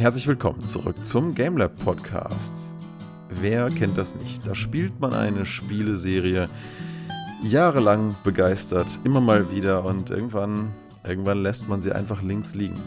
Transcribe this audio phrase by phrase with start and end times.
[0.00, 2.74] Herzlich willkommen zurück zum GameLab Podcast.
[3.28, 4.46] Wer kennt das nicht?
[4.46, 6.48] Da spielt man eine Spieleserie
[7.44, 10.72] jahrelang begeistert, immer mal wieder und irgendwann,
[11.04, 12.80] irgendwann lässt man sie einfach links liegen.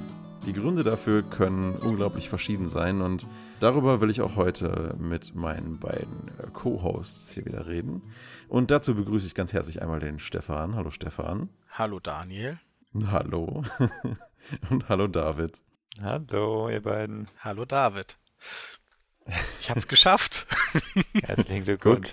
[0.48, 3.28] Die Gründe dafür können unglaublich verschieden sein und
[3.60, 8.02] darüber will ich auch heute mit meinen beiden Co-Hosts hier wieder reden.
[8.50, 10.76] Und dazu begrüße ich ganz herzlich einmal den Stefan.
[10.76, 11.50] Hallo Stefan.
[11.70, 12.58] Hallo Daniel.
[13.06, 13.62] Hallo.
[14.72, 15.62] und hallo David.
[16.02, 17.28] Hallo, ihr beiden.
[17.40, 18.18] Hallo David.
[19.60, 20.48] Ich hab's geschafft.
[21.24, 22.10] Herzlichen Glückwunsch.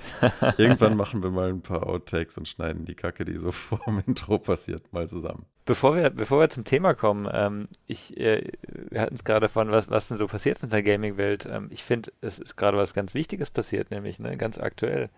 [0.58, 4.02] Irgendwann machen wir mal ein paar Outtakes und schneiden die Kacke, die so vor dem
[4.06, 5.46] Intro passiert, mal zusammen.
[5.64, 8.52] Bevor wir, bevor wir zum Thema kommen, ähm, ich, äh,
[8.90, 11.46] wir hatten es gerade von, was, was denn so passiert in der Gaming-Welt.
[11.50, 15.08] Ähm, ich finde, es ist gerade was ganz Wichtiges passiert, nämlich ne, ganz aktuell.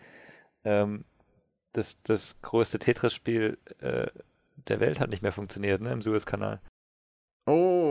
[0.64, 1.04] Ähm,
[1.72, 4.06] das, das größte Tetris-Spiel äh,
[4.68, 6.60] der Welt hat nicht mehr funktioniert, ne, im Suezkanal.
[7.46, 7.81] Oh.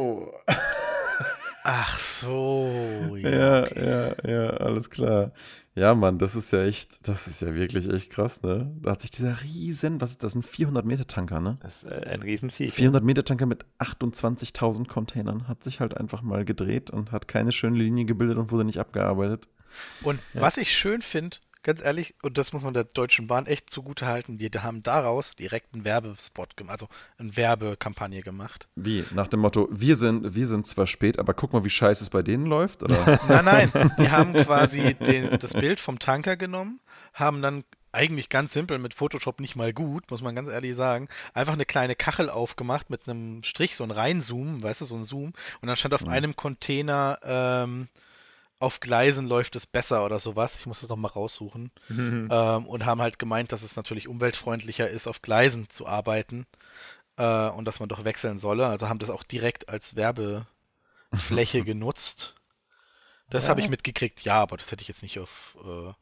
[1.64, 2.72] Ach so.
[3.17, 3.86] Ja, ja, okay.
[3.86, 5.31] ja, ja, alles klar.
[5.76, 8.76] Ja, Mann, das ist ja echt, das ist ja wirklich echt krass, ne?
[8.81, 11.58] Da hat sich dieser riesen, was ist das, ein 400 Meter Tanker, ne?
[11.62, 12.72] Das ist äh, ein Riesenziel.
[12.72, 17.52] 400 Meter Tanker mit 28.000 Containern hat sich halt einfach mal gedreht und hat keine
[17.52, 19.48] schöne Linie gebildet und wurde nicht abgearbeitet.
[20.02, 20.42] Und ja.
[20.42, 24.06] was ich schön finde, ganz ehrlich, und das muss man der Deutschen Bahn echt zugute
[24.06, 26.88] halten, die haben daraus direkt einen Werbespot gemacht, also
[27.18, 28.68] eine Werbekampagne gemacht.
[28.76, 29.06] Wie?
[29.12, 32.09] Nach dem Motto, wir sind, wir sind zwar spät, aber guck mal, wie scheiße es
[32.09, 32.84] bei denen läuft?
[32.84, 33.20] Oder?
[33.28, 36.80] nein, nein, die haben quasi den, das Bild vom Tanker genommen,
[37.14, 41.09] haben dann eigentlich ganz simpel mit Photoshop nicht mal gut, muss man ganz ehrlich sagen.
[41.34, 45.03] Einfach eine kleine Kachel aufgemacht mit einem Strich, so ein Reinzoom, weißt du, so ein
[45.03, 45.34] Zoom.
[45.62, 46.09] Und dann stand auf mhm.
[46.09, 47.90] einem Container ähm,
[48.62, 50.56] auf Gleisen läuft es besser oder sowas.
[50.59, 51.72] Ich muss das nochmal raussuchen.
[51.90, 52.30] Mhm.
[52.31, 56.45] Ähm, und haben halt gemeint, dass es natürlich umweltfreundlicher ist, auf Gleisen zu arbeiten
[57.18, 58.68] äh, und dass man doch wechseln solle.
[58.68, 60.45] Also haben das auch direkt als Werbefläche
[61.66, 62.36] genutzt.
[63.31, 63.50] Das ja.
[63.50, 65.94] habe ich mitgekriegt, ja, aber das hätte ich jetzt nicht auf äh,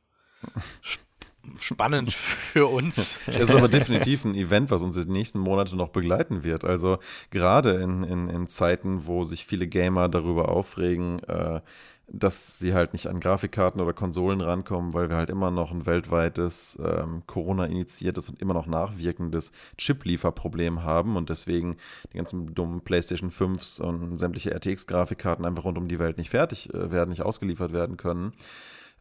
[1.59, 3.19] spannend für uns.
[3.25, 6.65] Es ist aber definitiv ein Event, was uns in den nächsten Monaten noch begleiten wird.
[6.65, 6.99] Also
[7.31, 11.61] gerade in, in, in Zeiten, wo sich viele Gamer darüber aufregen, äh,
[12.11, 15.85] dass sie halt nicht an Grafikkarten oder Konsolen rankommen, weil wir halt immer noch ein
[15.85, 21.77] weltweites ähm, Corona-initiiertes und immer noch nachwirkendes Chip-Lieferproblem haben und deswegen
[22.11, 26.73] die ganzen dummen PlayStation 5s und sämtliche RTX-Grafikkarten einfach rund um die Welt nicht fertig
[26.73, 28.33] äh, werden, nicht ausgeliefert werden können.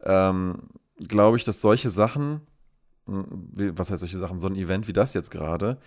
[0.03, 0.63] Ähm,
[1.07, 2.41] Glaube ich, dass solche Sachen,
[3.09, 5.77] was heißt solche Sachen, so ein Event wie das jetzt gerade,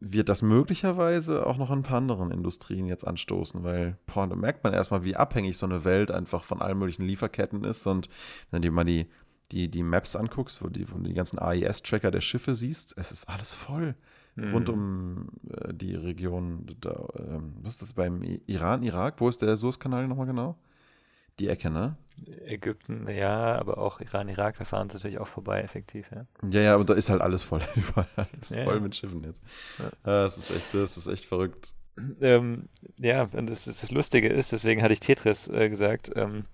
[0.00, 4.34] wird das möglicherweise auch noch in ein paar anderen Industrien jetzt anstoßen, weil boah, da
[4.34, 7.86] merkt man erstmal, wie abhängig so eine Welt einfach von allen möglichen Lieferketten ist.
[7.86, 8.08] Und
[8.50, 9.06] wenn du dir mal die,
[9.52, 13.12] die, die Maps anguckst, wo, die, wo du die ganzen AIS-Tracker der Schiffe siehst, es
[13.12, 13.94] ist alles voll.
[14.34, 14.52] Mhm.
[14.52, 19.20] Rund um äh, die Region, da, äh, was ist das beim Iran, Irak?
[19.20, 20.56] Wo ist der Suezkanal nochmal genau?
[21.38, 21.96] Die Ecke, ne?
[22.46, 26.26] Ägypten, ja, aber auch Iran, Irak, da fahren sie natürlich auch vorbei, effektiv, ja.
[26.48, 29.40] Ja, ja, aber da ist halt alles voll, überall alles ja, voll mit Schiffen jetzt.
[29.78, 29.90] Ja.
[30.04, 31.72] Das ist echt, das ist echt verrückt.
[32.20, 36.44] Ähm, ja, und das, das, Lustige ist, deswegen hatte ich Tetris äh, gesagt, ähm,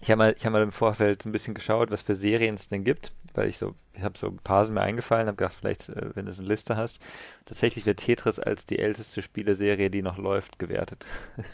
[0.00, 2.84] ich habe mal, hab mal im Vorfeld ein bisschen geschaut, was für Serien es denn
[2.84, 5.88] gibt, weil ich so, ich habe so ein paar sind mir eingefallen, habe gedacht, vielleicht,
[5.88, 7.00] äh, wenn du so eine Liste hast.
[7.44, 11.06] Tatsächlich wird Tetris als die älteste Spieleserie, die noch läuft, gewertet.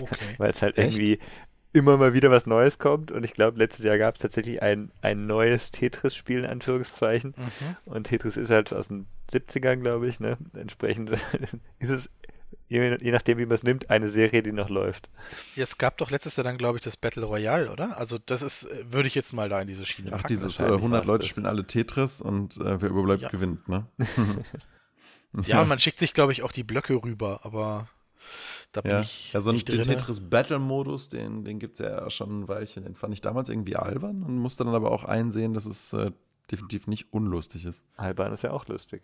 [0.00, 0.34] Okay.
[0.38, 0.98] weil es halt Echt?
[0.98, 1.18] irgendwie
[1.72, 3.10] immer mal wieder was Neues kommt.
[3.10, 7.34] Und ich glaube, letztes Jahr gab es tatsächlich ein, ein neues Tetris-Spiel, in Anführungszeichen.
[7.36, 7.76] Mhm.
[7.92, 10.20] Und Tetris ist halt aus den 70ern, glaube ich.
[10.20, 10.36] Ne?
[10.54, 11.10] Entsprechend
[11.78, 12.10] ist es,
[12.68, 15.08] je, je nachdem, wie man es nimmt, eine Serie, die noch läuft.
[15.56, 17.98] Ja, es gab doch letztes Jahr dann, glaube ich, das Battle Royale, oder?
[17.98, 20.28] Also das ist, würde ich jetzt mal da in diese Schiene Ach, packen.
[20.28, 23.28] dieses äh, 100 Leute spielen alle Tetris und äh, wer überbleibt, ja.
[23.28, 23.86] gewinnt, ne?
[25.46, 27.88] ja, man schickt sich, glaube ich, auch die Blöcke rüber, aber
[28.72, 29.00] da bin ja.
[29.00, 29.32] ich.
[29.32, 32.84] Ja, so einen Tetris Battle-Modus, den, den gibt es ja schon ein Weilchen.
[32.84, 36.10] Den fand ich damals irgendwie albern und musste dann aber auch einsehen, dass es äh,
[36.50, 37.86] definitiv nicht unlustig ist.
[37.96, 39.02] Albern ist ja auch lustig.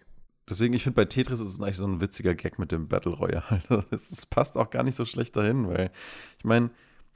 [0.49, 3.13] Deswegen, ich finde, bei Tetris ist es eigentlich so ein witziger Gag mit dem Battle
[3.13, 3.63] Royale.
[3.91, 5.91] Es passt auch gar nicht so schlecht dahin, weil
[6.39, 6.71] ich meine,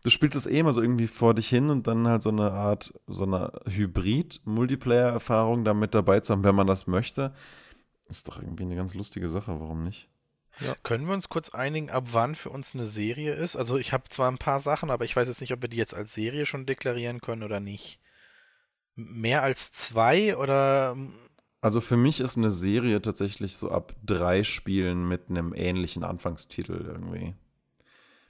[0.05, 2.53] du spielst es eh immer so irgendwie vor dich hin und dann halt so eine
[2.53, 7.33] Art, so eine Hybrid-Multiplayer-Erfahrung da mit dabei zu haben, wenn man das möchte.
[8.09, 10.11] Ist doch irgendwie eine ganz lustige Sache, warum nicht?
[10.65, 10.75] Ja.
[10.83, 13.57] Können wir uns kurz einigen, ab wann für uns eine Serie ist?
[13.57, 15.77] Also ich habe zwar ein paar Sachen, aber ich weiß jetzt nicht, ob wir die
[15.77, 17.99] jetzt als Serie schon deklarieren können oder nicht.
[18.95, 20.97] Mehr als zwei oder?
[21.61, 26.85] Also für mich ist eine Serie tatsächlich so ab drei Spielen mit einem ähnlichen Anfangstitel
[26.87, 27.35] irgendwie.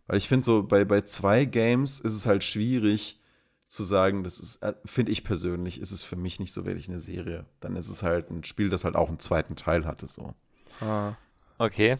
[0.06, 3.19] Weil ich finde so, bei, bei zwei Games ist es halt schwierig
[3.67, 6.88] zu sagen, das ist, äh, finde ich persönlich, ist es für mich nicht so wirklich
[6.88, 7.46] eine Serie.
[7.61, 10.34] Dann ist es halt ein Spiel, das halt auch einen zweiten Teil hatte, so.
[10.81, 11.14] Ah.
[11.58, 11.96] Okay,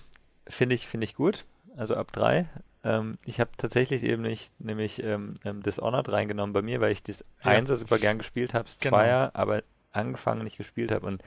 [0.47, 1.45] Finde ich, finde ich gut.
[1.77, 2.49] Also ab drei.
[2.85, 7.03] Ähm, ich habe tatsächlich eben nicht, nämlich ähm, ähm, Dishonored reingenommen bei mir, weil ich
[7.03, 7.53] das ja.
[7.53, 8.97] Einser super gern gespielt habe, das genau.
[8.97, 9.63] Zweier, aber
[9.93, 11.07] angefangen nicht gespielt habe.
[11.07, 11.23] Und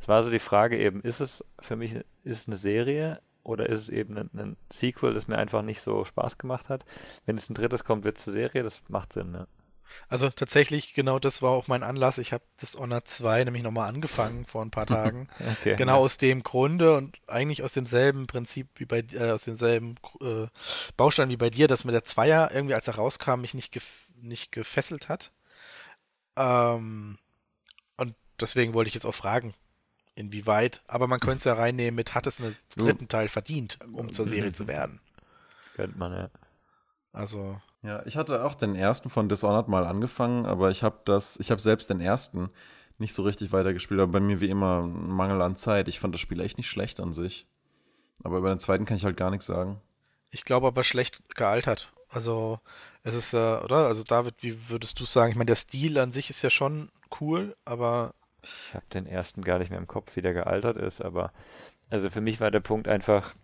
[0.00, 1.94] es war so die Frage eben, ist es für mich,
[2.24, 5.80] ist es eine Serie oder ist es eben ein, ein, Sequel, das mir einfach nicht
[5.80, 6.84] so Spaß gemacht hat?
[7.26, 9.46] Wenn es ein drittes kommt, wird es eine Serie, das macht Sinn, ne?
[10.08, 12.18] Also tatsächlich, genau das war auch mein Anlass.
[12.18, 15.28] Ich habe das Honor 2 nämlich nochmal angefangen vor ein paar Tagen.
[15.52, 15.98] okay, genau ja.
[15.98, 20.46] aus dem Grunde und eigentlich aus demselben Prinzip wie bei äh, aus demselben äh,
[20.96, 24.08] Baustein wie bei dir, dass mir der Zweier irgendwie, als er rauskam, mich nicht, gef
[24.22, 25.32] nicht gefesselt hat.
[26.36, 27.18] Ähm,
[27.96, 29.54] und deswegen wollte ich jetzt auch fragen,
[30.14, 30.82] inwieweit.
[30.86, 34.26] Aber man könnte es ja reinnehmen mit, hat es einen dritten Teil verdient, um zur
[34.26, 35.00] Serie zu werden.
[35.74, 36.30] Könnte man, ja.
[37.12, 37.60] Also.
[37.82, 41.50] Ja, ich hatte auch den ersten von Dishonored mal angefangen, aber ich habe das, ich
[41.50, 42.50] habe selbst den ersten
[42.98, 45.88] nicht so richtig weitergespielt, aber bei mir wie immer ein Mangel an Zeit.
[45.88, 47.46] Ich fand das Spiel echt nicht schlecht an sich.
[48.22, 49.80] Aber über den zweiten kann ich halt gar nichts sagen.
[50.30, 51.90] Ich glaube aber schlecht gealtert.
[52.10, 52.60] Also
[53.02, 53.86] es ist, äh, oder?
[53.86, 55.30] Also David, wie würdest du sagen?
[55.30, 56.90] Ich meine, der Stil an sich ist ja schon
[57.20, 58.12] cool, aber.
[58.42, 61.32] Ich habe den ersten gar nicht mehr im Kopf, wie der gealtert ist, aber
[61.90, 63.34] also für mich war der Punkt einfach,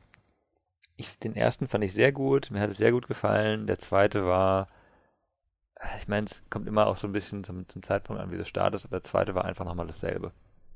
[0.96, 3.66] ich, den ersten fand ich sehr gut, mir hat es sehr gut gefallen.
[3.66, 4.69] Der zweite war,
[5.98, 8.48] ich meine, es kommt immer auch so ein bisschen zum, zum Zeitpunkt an, wie das
[8.48, 10.32] startet, aber der zweite war einfach nochmal dasselbe.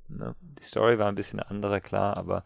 [0.08, 0.34] Ne?
[0.40, 2.44] Die Story war ein bisschen andere, klar, aber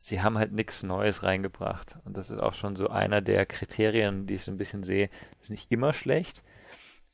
[0.00, 1.98] sie haben halt nichts Neues reingebracht.
[2.04, 5.10] Und das ist auch schon so einer der Kriterien, die ich so ein bisschen sehe.
[5.40, 6.42] Ist nicht immer schlecht,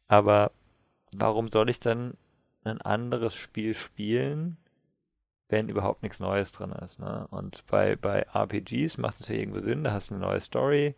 [0.07, 0.53] aber
[1.17, 2.15] warum soll ich dann
[2.65, 4.57] ein anderes Spiel spielen,
[5.53, 6.99] wenn überhaupt nichts Neues drin ist.
[6.99, 7.29] Ne?
[7.31, 10.97] Und bei, bei RPGs macht es ja irgendwo Sinn, da hast du eine neue Story.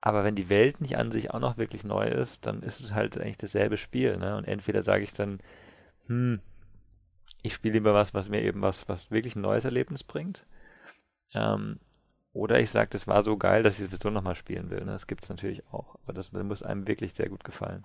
[0.00, 2.92] Aber wenn die Welt nicht an sich auch noch wirklich neu ist, dann ist es
[2.92, 4.16] halt eigentlich dasselbe Spiel.
[4.16, 4.36] Ne?
[4.36, 5.38] Und entweder sage ich dann,
[6.06, 6.40] hm,
[7.42, 10.44] ich spiele lieber was, was mir eben was, was wirklich ein neues Erlebnis bringt.
[11.34, 11.78] Ähm,
[12.32, 14.80] oder ich sage, das war so geil, dass ich es sowieso nochmal spielen will.
[14.80, 14.92] Ne?
[14.92, 15.96] Das gibt es natürlich auch.
[16.02, 17.84] Aber das, das muss einem wirklich sehr gut gefallen.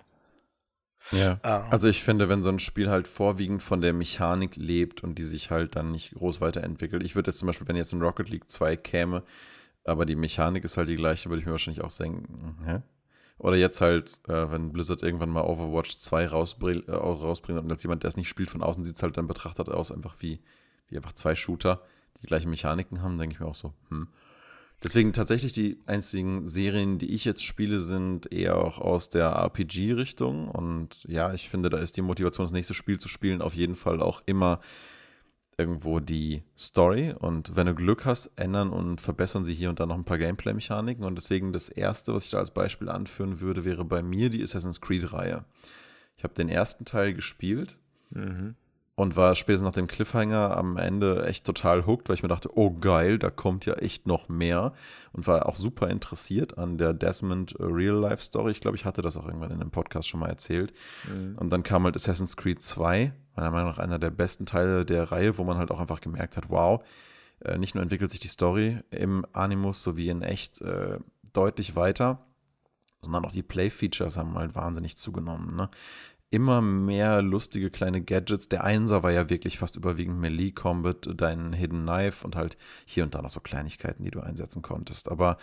[1.12, 1.38] Ja.
[1.42, 1.66] Ah.
[1.70, 5.22] Also ich finde, wenn so ein Spiel halt vorwiegend von der Mechanik lebt und die
[5.22, 7.02] sich halt dann nicht groß weiterentwickelt.
[7.02, 9.22] Ich würde jetzt zum Beispiel, wenn jetzt ein Rocket League 2 käme,
[9.84, 12.82] aber die Mechanik ist halt die gleiche, würde ich mir wahrscheinlich auch denken, hä?
[13.38, 17.82] Oder jetzt halt, äh, wenn Blizzard irgendwann mal Overwatch 2 rausbring, äh, rausbringt und als
[17.84, 20.40] jemand, der es nicht spielt, von außen sieht es halt dann betrachtet aus, einfach wie,
[20.88, 21.82] wie einfach zwei Shooter,
[22.20, 24.08] die gleiche Mechaniken haben, denke ich mir auch so, hm.
[24.82, 30.48] Deswegen tatsächlich die einzigen Serien, die ich jetzt spiele, sind eher auch aus der RPG-Richtung.
[30.48, 33.74] Und ja, ich finde, da ist die Motivation, das nächste Spiel zu spielen, auf jeden
[33.74, 34.60] Fall auch immer
[35.56, 37.12] irgendwo die Story.
[37.18, 40.18] Und wenn du Glück hast, ändern und verbessern sie hier und da noch ein paar
[40.18, 41.04] Gameplay-Mechaniken.
[41.04, 44.42] Und deswegen das erste, was ich da als Beispiel anführen würde, wäre bei mir die
[44.42, 45.44] Assassin's Creed-Reihe.
[46.16, 47.78] Ich habe den ersten Teil gespielt.
[48.10, 48.54] Mhm
[48.98, 52.50] und war spätestens nach dem Cliffhanger am Ende echt total hooked, weil ich mir dachte,
[52.58, 54.72] oh geil, da kommt ja echt noch mehr
[55.12, 58.50] und war auch super interessiert an der Desmond Real-Life Story.
[58.50, 60.72] Ich glaube, ich hatte das auch irgendwann in einem Podcast schon mal erzählt.
[61.08, 61.38] Mhm.
[61.38, 65.12] Und dann kam halt Assassin's Creed 2, meiner Meinung nach einer der besten Teile der
[65.12, 66.82] Reihe, wo man halt auch einfach gemerkt hat, wow,
[67.44, 70.98] äh, nicht nur entwickelt sich die Story im Animus sowie in echt äh,
[71.32, 72.26] deutlich weiter,
[73.00, 75.54] sondern auch die Play-Features haben halt wahnsinnig zugenommen.
[75.54, 75.70] Ne?
[76.30, 78.48] Immer mehr lustige kleine Gadgets.
[78.48, 83.04] Der Einser war ja wirklich fast überwiegend Melee Combat, dein Hidden Knife und halt hier
[83.04, 85.10] und da noch so Kleinigkeiten, die du einsetzen konntest.
[85.10, 85.38] Aber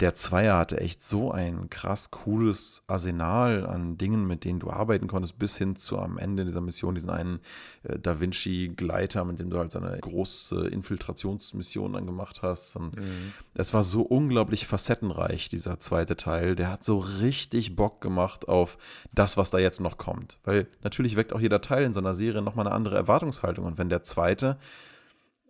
[0.00, 5.06] der Zweier hatte echt so ein krass cooles Arsenal an Dingen, mit denen du arbeiten
[5.06, 7.38] konntest, bis hin zu am Ende dieser Mission diesen einen
[7.84, 12.74] äh, Da Vinci Gleiter, mit dem du halt seine große Infiltrationsmission dann gemacht hast.
[12.74, 13.32] Und mhm.
[13.54, 16.56] es war so unglaublich facettenreich, dieser zweite Teil.
[16.56, 18.78] Der hat so richtig Bock gemacht auf
[19.12, 20.38] das, was da jetzt noch kommt kommt.
[20.44, 23.64] Weil natürlich weckt auch jeder Teil in so einer Serie nochmal eine andere Erwartungshaltung.
[23.64, 24.56] Und wenn der zweite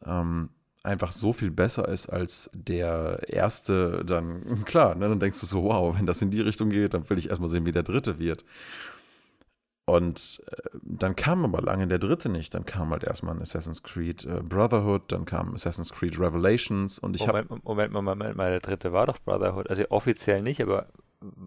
[0.04, 0.50] ähm,
[0.82, 5.64] einfach so viel besser ist als der erste, dann klar, ne, dann denkst du so,
[5.64, 8.18] wow, wenn das in die Richtung geht, dann will ich erstmal sehen, wie der dritte
[8.18, 8.44] wird.
[9.88, 12.54] Und äh, dann kam aber lange der dritte nicht.
[12.54, 17.14] Dann kam halt erstmal ein Assassin's Creed äh, Brotherhood, dann kam Assassin's Creed Revelations und
[17.14, 17.44] ich habe.
[17.44, 19.70] Moment, Moment, Moment, Moment, mal, der dritte war doch Brotherhood.
[19.70, 20.88] Also offiziell nicht, aber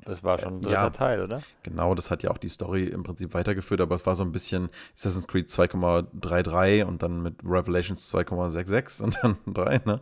[0.05, 1.41] das war schon ein dritter ja, Teil, oder?
[1.63, 4.31] Genau, das hat ja auch die Story im Prinzip weitergeführt, aber es war so ein
[4.31, 10.01] bisschen Assassin's Creed 2,33 und dann mit Revelations 2,66 und dann 3, ne?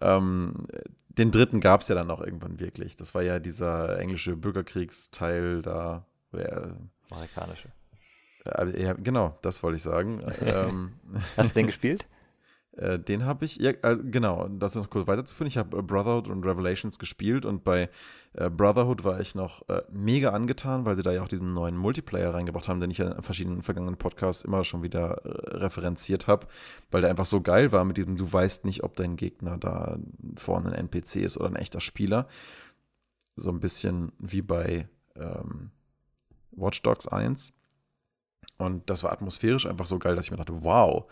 [0.00, 0.66] Ähm,
[1.08, 2.96] den dritten gab es ja dann auch irgendwann wirklich.
[2.96, 6.06] Das war ja dieser englische Bürgerkriegsteil da.
[6.32, 6.76] Wer,
[7.10, 7.68] Amerikanische.
[8.44, 10.20] Äh, ja, genau, das wollte ich sagen.
[10.40, 10.92] ähm,
[11.36, 12.06] Hast du den gespielt?
[12.76, 15.48] Äh, den habe ich, ja, also genau, das ist noch kurz weiterzuführen.
[15.48, 17.90] Ich habe äh, Brotherhood und Revelations gespielt und bei
[18.34, 21.76] äh, Brotherhood war ich noch äh, mega angetan, weil sie da ja auch diesen neuen
[21.76, 26.28] Multiplayer reingebracht haben, den ich ja in verschiedenen vergangenen Podcasts immer schon wieder äh, referenziert
[26.28, 26.46] habe,
[26.92, 29.98] weil der einfach so geil war mit diesem, du weißt nicht, ob dein Gegner da
[30.36, 32.28] vorne ein NPC ist oder ein echter Spieler.
[33.34, 35.70] so ein bisschen wie bei ähm,
[36.52, 37.52] Watch Dogs 1.
[38.58, 41.10] Und das war atmosphärisch einfach so geil, dass ich mir dachte, wow.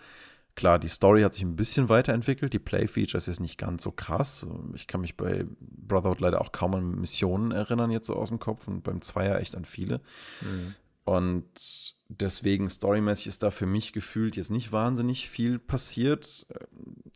[0.59, 2.53] Klar, die Story hat sich ein bisschen weiterentwickelt.
[2.53, 4.45] Die Play-Features ist nicht ganz so krass.
[4.75, 8.41] Ich kann mich bei Brotherhood leider auch kaum an Missionen erinnern, jetzt so aus dem
[8.41, 8.67] Kopf.
[8.67, 10.01] Und beim Zweier echt an viele.
[10.41, 10.75] Mhm.
[11.05, 16.45] Und deswegen storymäßig ist da für mich gefühlt jetzt nicht wahnsinnig viel passiert,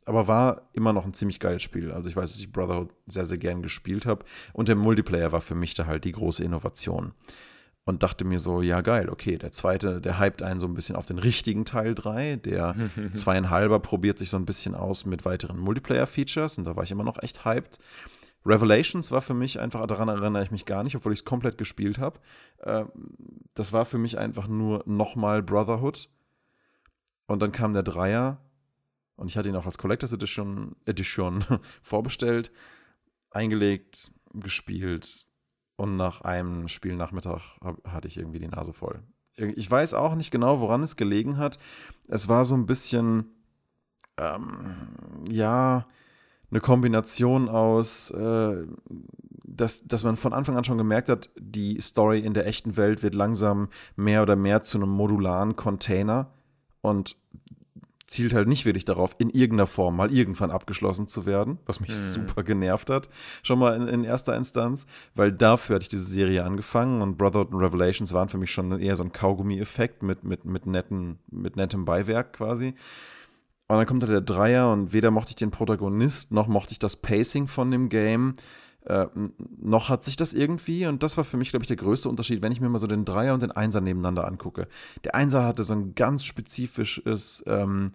[0.05, 1.91] aber war immer noch ein ziemlich geiles Spiel.
[1.91, 5.41] Also ich weiß, dass ich Brotherhood sehr, sehr gern gespielt habe und der Multiplayer war
[5.41, 7.13] für mich da halt die große Innovation.
[7.85, 10.95] Und dachte mir so, ja geil, okay, der zweite, der hypt einen so ein bisschen
[10.95, 12.37] auf den richtigen Teil 3.
[12.37, 12.77] Der
[13.13, 17.03] zweieinhalber probiert sich so ein bisschen aus mit weiteren Multiplayer-Features und da war ich immer
[17.03, 17.81] noch echt hyped.
[18.45, 21.59] Revelations war für mich einfach, daran erinnere ich mich gar nicht, obwohl ich es komplett
[21.59, 22.21] gespielt habe.
[22.59, 22.85] Äh,
[23.55, 26.09] das war für mich einfach nur nochmal Brotherhood.
[27.27, 28.41] Und dann kam der Dreier
[29.17, 31.45] und ich hatte ihn auch als Collectors Edition, Edition
[31.83, 32.53] vorbestellt,
[33.31, 35.27] eingelegt, gespielt
[35.83, 37.43] und nach einem Spielnachmittag
[37.85, 39.01] hatte ich irgendwie die Nase voll.
[39.37, 41.59] Ich weiß auch nicht genau, woran es gelegen hat.
[42.07, 43.35] Es war so ein bisschen,
[44.17, 44.77] ähm,
[45.29, 45.87] ja,
[46.51, 48.67] eine Kombination aus, äh,
[49.43, 53.03] dass, dass man von Anfang an schon gemerkt hat, die Story in der echten Welt
[53.03, 56.31] wird langsam mehr oder mehr zu einem modularen Container
[56.81, 57.17] und
[58.13, 61.91] zielt halt nicht wirklich darauf, in irgendeiner Form mal irgendwann abgeschlossen zu werden, was mich
[61.91, 61.97] hm.
[61.97, 63.09] super genervt hat,
[63.43, 67.53] schon mal in, in, erster Instanz, weil dafür hatte ich diese Serie angefangen und Brotherhood
[67.53, 71.57] und Revelations waren für mich schon eher so ein Kaugummi-Effekt mit, mit, mit, netten, mit
[71.57, 72.75] nettem Beiwerk quasi.
[73.69, 76.79] Und dann kommt da der Dreier und weder mochte ich den Protagonist, noch mochte ich
[76.79, 78.35] das Pacing von dem Game.
[78.85, 79.07] Äh,
[79.61, 82.43] noch hat sich das irgendwie, und das war für mich, glaube ich, der größte Unterschied,
[82.43, 84.67] wenn ich mir mal so den Dreier und den Einser nebeneinander angucke.
[85.05, 87.93] Der Einser hatte so ein ganz spezifisches ähm,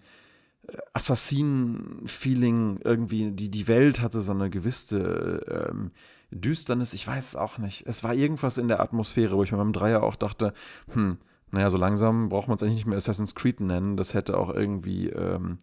[0.94, 5.92] Assassinen-Feeling, irgendwie, die, die Welt hatte so eine gewisse ähm,
[6.32, 7.86] Düsternis, ich weiß es auch nicht.
[7.88, 10.54] Es war irgendwas in der Atmosphäre, wo ich mir beim Dreier auch dachte,
[10.92, 11.18] hm,
[11.52, 13.96] naja, so langsam braucht man es eigentlich nicht mehr Assassin's Creed nennen.
[13.96, 15.60] Das hätte auch irgendwie ähm,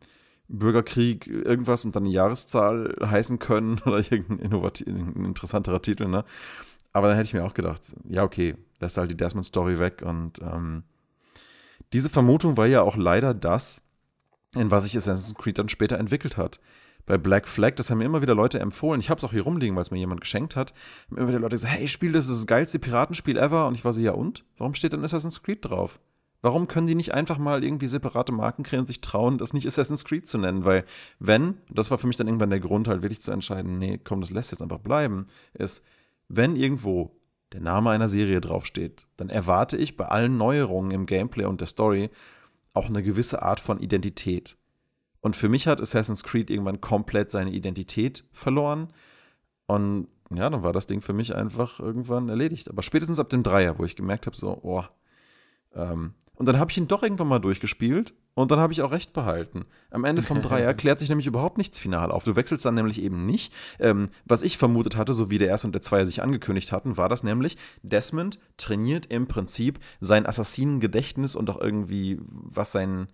[0.48, 6.24] Bürgerkrieg irgendwas und dann eine Jahreszahl heißen können oder irgendein ein interessanterer Titel, ne?
[6.92, 10.40] Aber dann hätte ich mir auch gedacht, ja, okay, lässt halt die Desmond-Story weg und
[10.40, 10.84] ähm,
[11.92, 13.82] diese Vermutung war ja auch leider das,
[14.54, 16.60] in was sich Assassin's Creed dann später entwickelt hat
[17.06, 19.00] bei Black Flag, das haben mir immer wieder Leute empfohlen.
[19.00, 20.72] Ich habe es auch hier rumliegen, weil es mir jemand geschenkt hat.
[21.10, 23.66] Haben immer wieder Leute gesagt, hey, spiel das, das ist das geilste Piratenspiel ever.
[23.66, 24.44] Und ich war so, ja und?
[24.56, 26.00] Warum steht dann Assassin's Creed drauf?
[26.44, 29.66] Warum können die nicht einfach mal irgendwie separate Marken kreieren und sich trauen, das nicht
[29.66, 30.66] Assassin's Creed zu nennen?
[30.66, 30.84] Weil,
[31.18, 34.20] wenn, das war für mich dann irgendwann der Grund, halt wirklich zu entscheiden, nee, komm,
[34.20, 35.82] das lässt jetzt einfach bleiben, ist,
[36.28, 37.16] wenn irgendwo
[37.52, 41.66] der Name einer Serie draufsteht, dann erwarte ich bei allen Neuerungen im Gameplay und der
[41.66, 42.10] Story
[42.74, 44.58] auch eine gewisse Art von Identität.
[45.22, 48.92] Und für mich hat Assassin's Creed irgendwann komplett seine Identität verloren.
[49.64, 52.68] Und ja, dann war das Ding für mich einfach irgendwann erledigt.
[52.68, 54.84] Aber spätestens ab dem Dreier, wo ich gemerkt habe, so, oh.
[55.74, 58.90] Ähm, und dann habe ich ihn doch irgendwann mal durchgespielt und dann habe ich auch
[58.90, 59.64] recht behalten.
[59.90, 62.24] Am Ende vom Dreier klärt sich nämlich überhaupt nichts final auf.
[62.24, 63.52] Du wechselst dann nämlich eben nicht.
[63.78, 66.96] Ähm, was ich vermutet hatte, so wie der erste und der Zweier sich angekündigt hatten,
[66.96, 73.08] war das nämlich, Desmond trainiert im Prinzip sein Assassinengedächtnis und auch irgendwie, was sein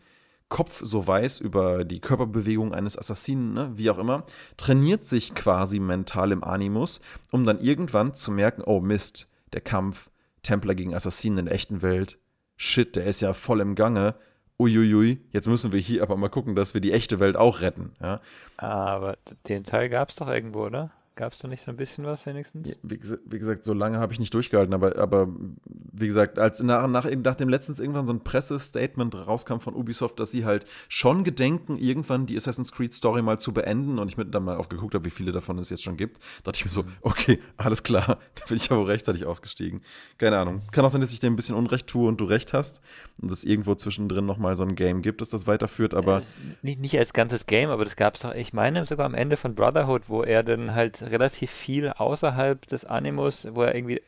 [0.49, 4.25] Kopf so weiß über die Körperbewegung eines Assassinen, ne, wie auch immer,
[4.57, 7.00] trainiert sich quasi mental im Animus,
[7.31, 10.11] um dann irgendwann zu merken, oh Mist, der Kampf
[10.43, 12.19] Templer gegen Assassinen in der echten Welt,
[12.61, 14.14] shit, der ist ja voll im Gange.
[14.59, 17.95] Uiuiui, jetzt müssen wir hier aber mal gucken, dass wir die echte Welt auch retten.
[18.02, 18.17] Ja.
[18.59, 19.17] Aber
[19.49, 20.90] den Teil gab es doch irgendwo, oder?
[21.21, 22.79] Gab es da nicht so ein bisschen was wenigstens?
[22.83, 25.29] Wie, wie, gesagt, so lange habe ich nicht durchgehalten, aber, aber
[25.67, 30.31] wie gesagt, als nach, nach, nachdem letztens irgendwann so ein Pressestatement rauskam von Ubisoft, dass
[30.31, 34.25] sie halt schon gedenken, irgendwann die Assassin's Creed Story mal zu beenden und ich mir
[34.25, 36.85] dann mal aufgeguckt habe, wie viele davon es jetzt schon gibt, dachte ich mir so,
[37.03, 39.83] okay, alles klar, da bin ich aber rechtzeitig ausgestiegen.
[40.17, 40.62] Keine Ahnung.
[40.73, 42.81] Kann auch sein, dass ich dir ein bisschen Unrecht tue und du recht hast
[43.21, 46.21] und es irgendwo zwischendrin nochmal so ein Game gibt, das das weiterführt, aber.
[46.21, 46.23] Äh,
[46.62, 49.37] nicht, nicht als ganzes Game, aber das gab es doch, ich meine sogar am Ende
[49.37, 54.00] von Brotherhood, wo er dann halt relativ viel außerhalb des Animus, wo er irgendwie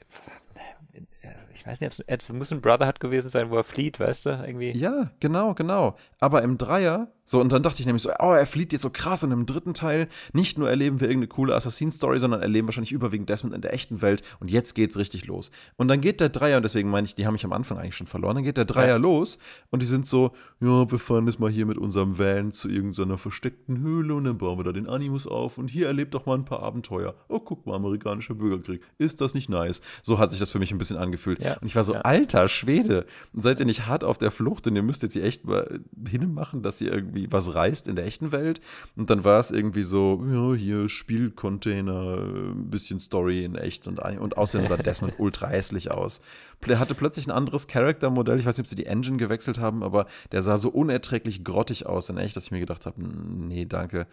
[1.63, 4.73] ich weiß nicht, es ein Muslim Brotherhood gewesen sein, wo er flieht, weißt du, irgendwie.
[4.73, 5.95] Ja, genau, genau.
[6.19, 8.91] Aber im Dreier so, und dann dachte ich nämlich so, oh, er flieht jetzt so
[8.91, 9.25] krass.
[9.25, 13.31] Und im dritten Teil nicht nur erleben wir irgendeine coole Assassin-Story, sondern erleben wahrscheinlich überwiegend
[13.31, 14.23] Desmond in der echten Welt.
[14.39, 15.51] Und jetzt geht's richtig los.
[15.79, 17.97] Und dann geht der Dreier, und deswegen meine ich, die haben mich am Anfang eigentlich
[17.97, 18.35] schon verloren.
[18.35, 18.97] Dann geht der Dreier ja.
[18.99, 19.39] los
[19.71, 23.17] und die sind so, ja, wir fahren jetzt mal hier mit unserem Van zu irgendeiner
[23.17, 25.57] versteckten Höhle und dann bauen wir da den Animus auf.
[25.57, 27.15] Und hier erlebt doch mal ein paar Abenteuer.
[27.29, 28.83] Oh, guck mal, amerikanischer Bürgerkrieg.
[28.99, 29.81] Ist das nicht nice?
[30.03, 31.43] So hat sich das für mich ein bisschen angefühlt.
[31.43, 31.55] Ja.
[31.55, 32.03] Und ich war so, ja.
[32.03, 35.47] alter Schwede, seid ihr nicht hart auf der Flucht und ihr müsst jetzt hier echt
[35.47, 38.61] mal hinmachen, dass ihr irgendwie irgendwie was reist in der echten Welt.
[38.97, 43.99] Und dann war es irgendwie so, ja, hier Spielcontainer, ein bisschen Story in echt und,
[43.99, 46.21] und außerdem sah Desmond ultra hässlich aus.
[46.67, 48.39] Er hatte plötzlich ein anderes Charaktermodell.
[48.39, 51.87] Ich weiß nicht, ob sie die Engine gewechselt haben, aber der sah so unerträglich grottig
[51.87, 54.07] aus in echt, dass ich mir gedacht habe, nee, danke.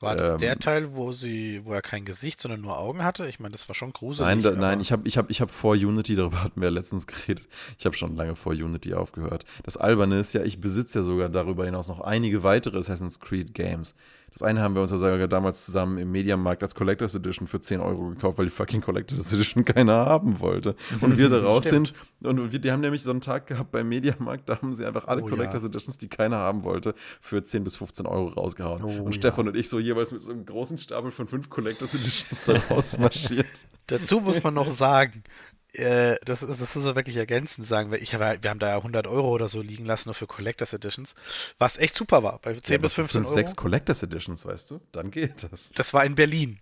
[0.00, 3.28] War das ähm, der Teil, wo sie, wo er kein Gesicht, sondern nur Augen hatte?
[3.28, 4.26] Ich meine, das war schon gruselig.
[4.26, 6.74] Nein, da, nein, ich habe ich hab, ich hab vor Unity, darüber hatten wir ja
[6.74, 7.46] letztens geredet,
[7.78, 9.44] ich habe schon lange vor Unity aufgehört.
[9.64, 13.54] Das Alberne ist ja, ich besitze ja sogar darüber hinaus noch einige weitere Assassin's Creed
[13.54, 13.94] Games.
[14.38, 17.58] Das eine haben wir uns ja sogar damals zusammen im Mediamarkt als Collectors Edition für
[17.58, 20.76] 10 Euro gekauft, weil die fucking Collectors Edition keiner haben wollte.
[21.00, 21.92] Und wir da raus sind
[22.22, 25.08] und wir, die haben nämlich so einen Tag gehabt beim Mediamarkt, da haben sie einfach
[25.08, 25.68] alle oh, Collectors ja.
[25.68, 28.84] Editions, die keiner haben wollte, für 10 bis 15 Euro rausgehauen.
[28.84, 29.50] Oh, und Stefan ja.
[29.50, 33.66] und ich so jeweils mit so einem großen Stapel von fünf Collectors Editions da rausmarschiert.
[33.88, 35.24] Dazu muss man noch sagen,
[35.78, 38.76] äh, das, das, muss man wirklich ergänzend sagen, weil ich hab, wir haben da ja
[38.76, 41.14] 100 Euro oder so liegen lassen nur für Collectors Editions,
[41.58, 43.34] was echt super war, bei 10 ja, bis 15 5, Euro.
[43.34, 45.70] 6 Collectors Editions, weißt du, dann geht das.
[45.72, 46.58] Das war in Berlin.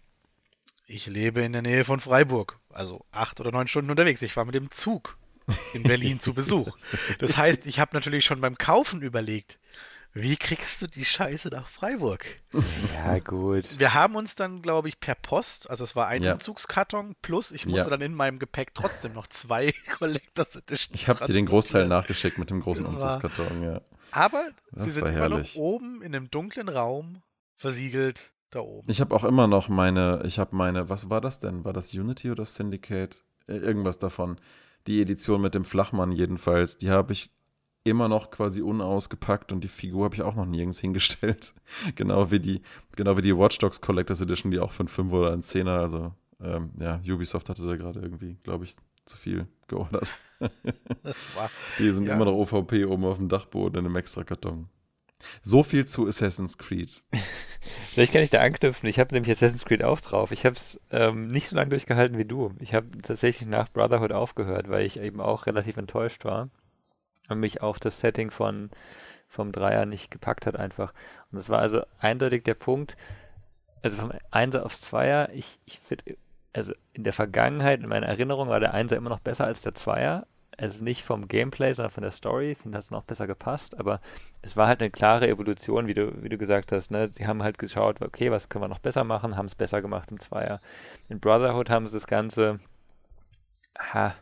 [0.87, 4.23] Ich lebe in der Nähe von Freiburg, also acht oder neun Stunden unterwegs.
[4.23, 5.19] Ich war mit dem Zug
[5.75, 6.77] in Berlin zu Besuch.
[7.19, 9.59] Das heißt, ich habe natürlich schon beim Kaufen überlegt,
[10.19, 12.25] wie kriegst du die Scheiße nach Freiburg?
[12.95, 13.79] Ja, gut.
[13.79, 16.33] Wir haben uns dann, glaube ich, per Post, also es war ein ja.
[16.33, 17.91] Umzugskarton plus, ich musste ja.
[17.91, 20.95] dann in meinem Gepäck trotzdem noch zwei Collectors Edition.
[20.95, 23.83] Ich habe dir den Großteil nachgeschickt mit dem großen Umzugskarton, ja.
[24.11, 27.23] Aber das sie sind immer noch oben in einem dunklen Raum
[27.57, 28.91] versiegelt da oben.
[28.91, 31.65] Ich habe auch immer noch meine, ich habe meine, was war das denn?
[31.67, 33.23] War das Unity oder Syndicate?
[33.47, 34.41] Irgendwas davon.
[34.87, 37.31] Die Edition mit dem Flachmann jedenfalls, die habe ich
[37.87, 41.55] immer noch quasi unausgepackt und die Figur habe ich auch noch nirgends hingestellt.
[41.95, 42.63] genau wie die,
[42.97, 46.13] genau wie die Watch Dogs Collectors Edition, die auch von 5 oder ein 10er, also
[46.41, 50.13] ähm, ja, Ubisoft hatte da gerade irgendwie, glaube ich, zu viel geordert.
[50.39, 52.15] war, die sind ja.
[52.15, 54.69] immer noch OVP oben auf dem Dachboden in einem extra Karton.
[55.41, 57.03] So viel zu Assassin's Creed.
[57.95, 58.89] Vielleicht kann ich da anknüpfen.
[58.89, 60.31] Ich habe nämlich Assassin's Creed auch drauf.
[60.31, 62.53] Ich habe es ähm, nicht so lange durchgehalten wie du.
[62.59, 66.51] Ich habe tatsächlich nach Brotherhood aufgehört, weil ich eben auch relativ enttäuscht war
[67.29, 68.71] und mich auch das Setting von
[69.29, 70.93] vom Dreier nicht gepackt hat einfach.
[71.31, 72.97] Und das war also eindeutig der Punkt,
[73.83, 76.17] also vom Einser aufs Zweier, ich, ich finde,
[76.53, 79.75] also in der Vergangenheit, in meiner Erinnerung war der Einser immer noch besser als der
[79.75, 80.27] Zweier.
[80.59, 82.53] Also nicht vom Gameplay, sondern von der Story.
[82.53, 83.79] Ich finde, das noch besser gepasst.
[83.79, 84.01] Aber
[84.41, 86.91] es war halt eine klare Evolution, wie du, wie du gesagt hast.
[86.91, 87.11] Ne?
[87.13, 90.11] Sie haben halt geschaut, okay, was können wir noch besser machen, haben es besser gemacht
[90.11, 90.63] im Zweier.
[91.11, 92.59] In Brotherhood haben sie das Ganze,
[93.79, 94.15] ha,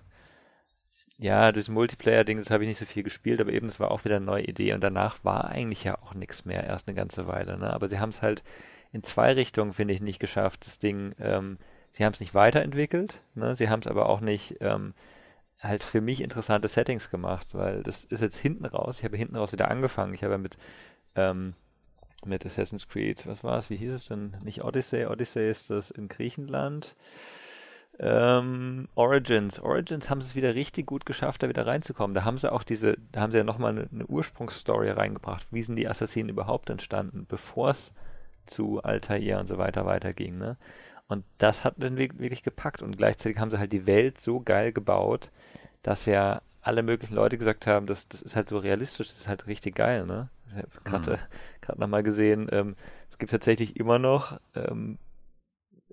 [1.18, 4.05] ja, das Multiplayer-Ding, das habe ich nicht so viel gespielt, aber eben, das war auch
[4.05, 7.27] wieder eine neue Idee und danach war eigentlich ja auch nichts mehr, erst eine ganze
[7.27, 7.57] Weile.
[7.59, 7.72] Ne?
[7.72, 8.42] Aber sie haben es halt
[8.92, 11.14] in zwei Richtungen, finde ich, nicht geschafft, das Ding.
[11.20, 11.59] Ähm,
[11.92, 13.55] sie haben es nicht weiterentwickelt, ne?
[13.55, 14.94] sie haben es aber auch nicht ähm,
[15.61, 18.98] halt für mich interessante Settings gemacht, weil das ist jetzt hinten raus.
[18.98, 20.14] Ich habe hinten raus wieder angefangen.
[20.14, 20.59] Ich habe ja mit,
[21.14, 21.55] ähm,
[22.27, 24.37] mit Assassin's Creed, was war es, wie hieß es denn?
[24.42, 26.96] Nicht Odyssey, Odyssey ist das in Griechenland.
[28.01, 29.61] Ähm, Origins.
[29.61, 32.15] Origins haben es wieder richtig gut geschafft, da wieder reinzukommen.
[32.15, 35.47] Da haben sie auch diese, da haben sie ja nochmal eine, eine Ursprungsstory reingebracht.
[35.51, 37.93] Wie sind die Assassinen überhaupt entstanden, bevor es
[38.47, 40.57] zu Altair und so weiter weiterging, ne?
[41.07, 44.73] Und das hat dann wirklich gepackt und gleichzeitig haben sie halt die Welt so geil
[44.73, 45.31] gebaut,
[45.83, 49.29] dass ja alle möglichen Leute gesagt haben, das, das ist halt so realistisch, das ist
[49.29, 50.31] halt richtig geil, ne?
[50.49, 51.11] Ich habe gerade
[51.75, 51.81] mhm.
[51.81, 52.77] nochmal gesehen, ähm,
[53.11, 54.99] es gibt tatsächlich immer noch ähm,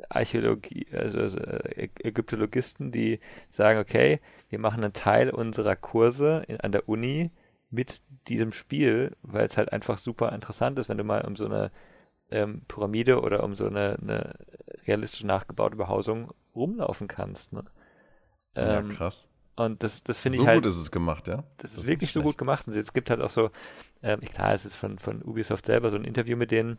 [0.10, 3.20] Archäologie, also, also Ägyptologisten, die
[3.52, 7.32] sagen, okay, wir machen einen Teil unserer Kurse in, an der Uni
[7.70, 11.46] mit diesem Spiel, weil es halt einfach super interessant ist, wenn du mal um so
[11.46, 11.72] eine
[12.30, 14.36] ähm, Pyramide oder um so eine, eine
[14.88, 17.54] realistisch nachgebaute Behausung rumlaufen kannst.
[17.54, 17.64] Ne?
[18.56, 19.30] Ähm, ja, krass.
[19.56, 20.64] Und das, das finde so ich halt.
[20.64, 21.44] So gut ist es gemacht, ja?
[21.58, 22.68] Das, das ist wirklich so gut gemacht.
[22.68, 23.52] Und es gibt halt auch so,
[24.02, 26.78] ähm, klar, es ist von, von Ubisoft selber so ein Interview mit denen,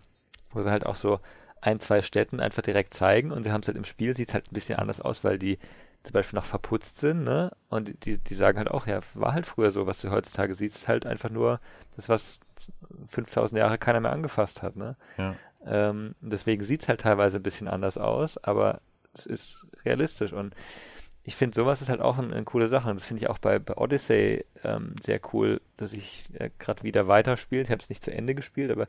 [0.50, 1.20] wo sie halt auch so
[1.62, 4.34] ein, zwei Städten einfach direkt zeigen und sie haben es halt im Spiel, sieht es
[4.34, 5.58] halt ein bisschen anders aus, weil die
[6.02, 7.52] zum Beispiel noch verputzt sind, ne?
[7.68, 10.74] Und die, die sagen halt auch, ja, war halt früher so, was du heutzutage siehst,
[10.74, 11.60] ist halt einfach nur
[11.94, 12.40] das, was
[13.08, 14.96] 5000 Jahre keiner mehr angefasst hat, ne?
[15.16, 15.36] Ja.
[15.64, 18.80] Ähm, deswegen sieht es halt teilweise ein bisschen anders aus, aber
[19.14, 20.56] es ist realistisch und
[21.24, 22.90] ich finde, sowas ist halt auch eine, eine coole Sache.
[22.90, 26.82] Und das finde ich auch bei, bei Odyssey ähm, sehr cool, dass ich äh, gerade
[26.82, 27.62] wieder weiterspiele.
[27.62, 28.88] Ich habe es nicht zu Ende gespielt, aber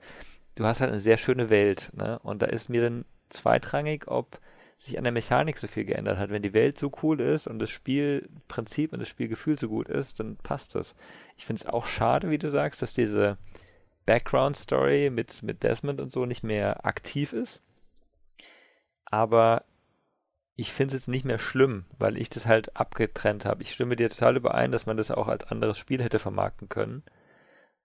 [0.56, 2.20] du hast halt eine sehr schöne Welt, ne?
[2.20, 4.40] Und da ist mir dann zweitrangig, ob
[4.78, 6.30] sich an der Mechanik so viel geändert hat.
[6.30, 10.20] Wenn die Welt so cool ist und das Spielprinzip und das Spielgefühl so gut ist,
[10.20, 10.96] dann passt das.
[11.38, 13.38] Ich finde es auch schade, wie du sagst, dass diese
[14.06, 17.62] Background-Story mit, mit Desmond und so nicht mehr aktiv ist.
[19.06, 19.64] Aber
[20.56, 23.64] ich finde es jetzt nicht mehr schlimm, weil ich das halt abgetrennt habe.
[23.64, 27.04] Ich stimme dir total überein, dass man das auch als anderes Spiel hätte vermarkten können.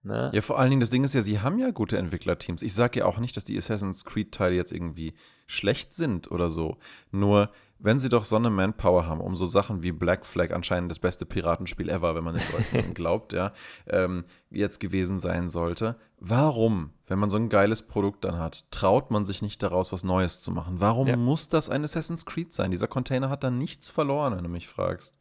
[0.03, 0.31] Ne?
[0.33, 2.63] Ja, vor allen Dingen, das Ding ist ja, sie haben ja gute Entwicklerteams.
[2.63, 5.15] Ich sage ja auch nicht, dass die Assassin's Creed-Teile jetzt irgendwie
[5.47, 6.79] schlecht sind oder so.
[7.11, 10.91] Nur, wenn sie doch so eine Manpower haben, um so Sachen wie Black Flag, anscheinend
[10.91, 13.53] das beste Piratenspiel ever, wenn man den Leuten glaubt, ja,
[13.87, 15.97] ähm, jetzt gewesen sein sollte.
[16.21, 20.05] Warum, wenn man so ein geiles Produkt dann hat, traut man sich nicht daraus, was
[20.05, 20.81] Neues zu machen?
[20.81, 21.17] Warum ja.
[21.17, 22.71] muss das ein Assassin's Creed sein?
[22.71, 25.19] Dieser Container hat da nichts verloren, wenn du mich fragst.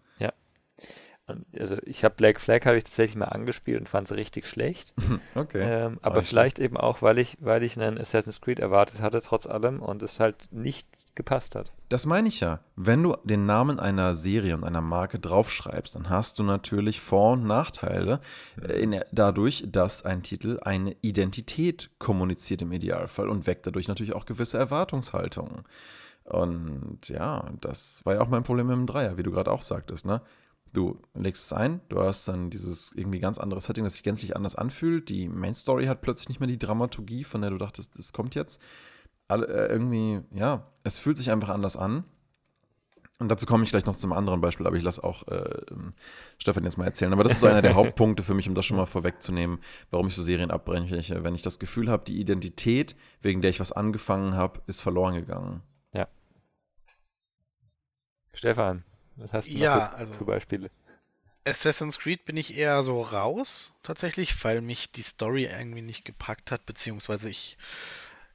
[1.59, 4.93] Also ich habe Black Flag habe ich tatsächlich mal angespielt und fand es richtig schlecht.
[5.35, 5.61] Okay.
[5.61, 6.71] Ähm, aber vielleicht schlecht.
[6.71, 10.19] eben auch, weil ich, weil ich einen Assassin's Creed erwartet hatte, trotz allem, und es
[10.19, 10.87] halt nicht
[11.17, 11.71] gepasst hat.
[11.89, 12.61] Das meine ich ja.
[12.75, 17.33] Wenn du den Namen einer Serie und einer Marke draufschreibst, dann hast du natürlich Vor-
[17.33, 18.21] und Nachteile
[18.61, 24.13] äh, in, dadurch, dass ein Titel eine Identität kommuniziert im Idealfall und weckt dadurch natürlich
[24.13, 25.63] auch gewisse Erwartungshaltungen.
[26.23, 29.61] Und ja, das war ja auch mein Problem mit dem Dreier, wie du gerade auch
[29.61, 30.21] sagtest, ne?
[30.73, 34.35] Du legst es ein, du hast dann dieses irgendwie ganz andere Setting, das sich gänzlich
[34.35, 35.09] anders anfühlt.
[35.09, 38.35] Die Main Story hat plötzlich nicht mehr die Dramaturgie, von der du dachtest, das kommt
[38.35, 38.61] jetzt.
[39.27, 42.05] Alle, äh, irgendwie, ja, es fühlt sich einfach anders an.
[43.19, 45.63] Und dazu komme ich gleich noch zum anderen Beispiel, aber ich lasse auch äh,
[46.37, 47.13] Stefan jetzt mal erzählen.
[47.13, 50.07] Aber das ist so einer der Hauptpunkte für mich, um das schon mal vorwegzunehmen, warum
[50.07, 51.23] ich so Serien abbreche.
[51.23, 55.15] Wenn ich das Gefühl habe, die Identität, wegen der ich was angefangen habe, ist verloren
[55.15, 55.63] gegangen.
[55.93, 56.07] Ja.
[58.33, 58.83] Stefan,
[59.17, 60.71] was hast du ja, für, also, für Beispiele?
[61.45, 66.51] Assassin's Creed bin ich eher so raus, tatsächlich, weil mich die Story irgendwie nicht gepackt
[66.51, 67.57] hat, beziehungsweise ich,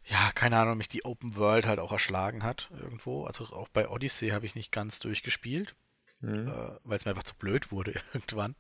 [0.06, 3.24] ja, keine Ahnung, mich die Open World halt auch erschlagen hat irgendwo.
[3.24, 5.74] Also auch bei Odyssey habe ich nicht ganz durchgespielt,
[6.20, 6.48] mhm.
[6.48, 8.56] äh, weil es mir einfach zu blöd wurde irgendwann.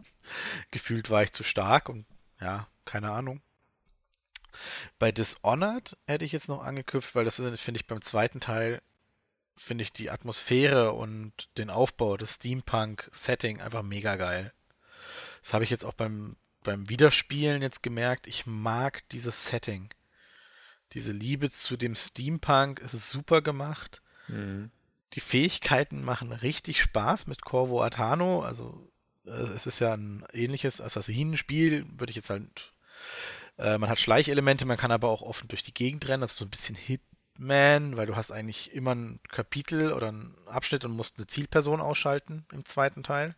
[0.70, 2.04] Gefühlt war ich zu stark und
[2.40, 3.40] ja, keine Ahnung.
[4.98, 8.82] Bei Dishonored hätte ich jetzt noch angeknüpft, weil das finde ich beim zweiten Teil
[9.56, 14.52] finde ich die Atmosphäre und den Aufbau des Steampunk-Setting einfach mega geil.
[15.42, 18.26] Das habe ich jetzt auch beim, beim Wiederspielen jetzt gemerkt.
[18.26, 19.92] Ich mag dieses Setting.
[20.92, 24.02] Diese Liebe zu dem Steampunk, es ist super gemacht.
[24.28, 24.70] Mhm.
[25.14, 28.42] Die Fähigkeiten machen richtig Spaß mit Corvo Atano.
[28.42, 28.90] Also
[29.26, 32.72] äh, es ist ja ein ähnliches Assassinenspiel, würde ich jetzt halt.
[33.58, 36.22] Äh, man hat Schleichelemente, man kann aber auch offen durch die Gegend rennen.
[36.22, 37.02] Das ist so ein bisschen Hit
[37.38, 41.80] man, weil du hast eigentlich immer ein Kapitel oder einen Abschnitt und musst eine Zielperson
[41.80, 43.34] ausschalten im zweiten Teil.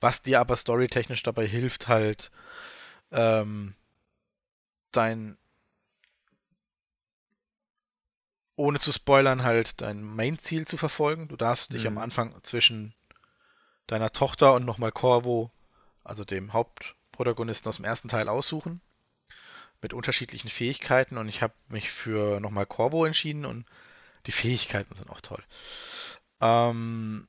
[0.00, 2.30] Was dir aber storytechnisch dabei hilft, halt
[3.10, 3.74] ähm,
[4.92, 5.36] dein
[8.58, 11.28] ohne zu spoilern, halt dein Main-Ziel zu verfolgen.
[11.28, 11.98] Du darfst dich am mhm.
[11.98, 12.94] Anfang zwischen
[13.86, 15.52] deiner Tochter und nochmal Corvo,
[16.02, 18.80] also dem Hauptprotagonisten aus dem ersten Teil, aussuchen
[19.82, 23.66] mit unterschiedlichen Fähigkeiten und ich habe mich für nochmal Corvo entschieden und
[24.26, 25.42] die Fähigkeiten sind auch toll.
[26.40, 27.28] Ähm,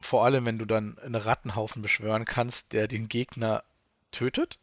[0.00, 3.64] vor allem, wenn du dann einen Rattenhaufen beschwören kannst, der den Gegner
[4.12, 4.58] tötet,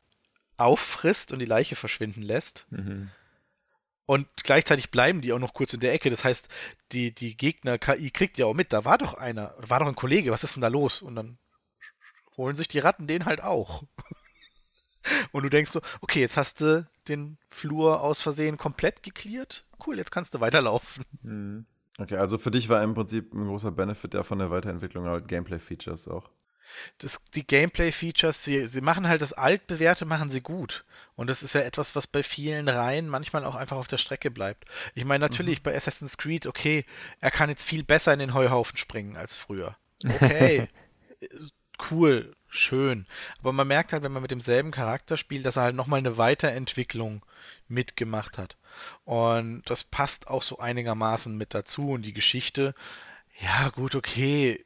[0.57, 2.65] auffrisst und die Leiche verschwinden lässt.
[2.69, 3.09] Mhm.
[4.05, 6.09] Und gleichzeitig bleiben die auch noch kurz in der Ecke.
[6.09, 6.49] Das heißt,
[6.91, 10.31] die, die Gegner-KI kriegt ja auch mit, da war doch einer, war doch ein Kollege,
[10.31, 11.01] was ist denn da los?
[11.01, 11.37] Und dann
[12.37, 13.83] holen sich die Ratten den halt auch.
[15.33, 19.65] Und du denkst so, okay, jetzt hast du den Flur aus Versehen komplett geklärt.
[19.85, 21.03] Cool, jetzt kannst du weiterlaufen.
[21.23, 21.65] Mhm.
[21.97, 25.27] Okay, also für dich war im Prinzip ein großer Benefit der von der Weiterentwicklung halt
[25.27, 26.29] Gameplay-Features auch.
[26.97, 30.85] Das, die Gameplay-Features, sie, sie machen halt das Altbewährte, machen sie gut.
[31.15, 34.31] Und das ist ja etwas, was bei vielen Reihen manchmal auch einfach auf der Strecke
[34.31, 34.65] bleibt.
[34.95, 35.63] Ich meine, natürlich mhm.
[35.63, 36.85] bei Assassin's Creed, okay,
[37.19, 39.75] er kann jetzt viel besser in den Heuhaufen springen als früher.
[40.03, 40.67] Okay,
[41.91, 43.05] cool, schön.
[43.39, 46.17] Aber man merkt halt, wenn man mit demselben Charakter spielt, dass er halt nochmal eine
[46.17, 47.25] Weiterentwicklung
[47.67, 48.57] mitgemacht hat.
[49.05, 51.91] Und das passt auch so einigermaßen mit dazu.
[51.91, 52.73] Und die Geschichte,
[53.39, 54.65] ja gut, okay,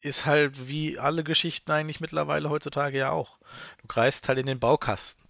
[0.00, 3.38] ist halt wie alle Geschichten eigentlich mittlerweile heutzutage ja auch.
[3.80, 5.22] Du greifst halt in den Baukasten.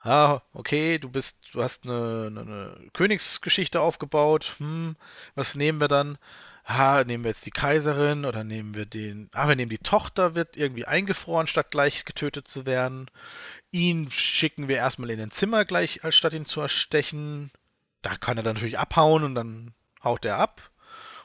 [0.00, 4.54] Ah, okay, du bist, du hast eine, eine, eine Königsgeschichte aufgebaut.
[4.58, 4.96] Hm,
[5.34, 6.18] was nehmen wir dann?
[6.66, 10.34] Ha, nehmen wir jetzt die Kaiserin oder nehmen wir den, ah, wir nehmen die Tochter,
[10.34, 13.08] wird irgendwie eingefroren, statt gleich getötet zu werden.
[13.70, 17.52] Ihn schicken wir erstmal in ein Zimmer gleich, als statt ihn zu erstechen.
[18.02, 20.70] Da kann er dann natürlich abhauen und dann haut er ab.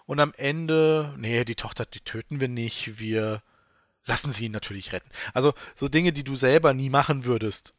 [0.06, 3.42] Und am Ende, nee, die Tochter, die töten wir nicht, wir
[4.06, 5.10] lassen sie ihn natürlich retten.
[5.34, 7.74] Also so Dinge, die du selber nie machen würdest.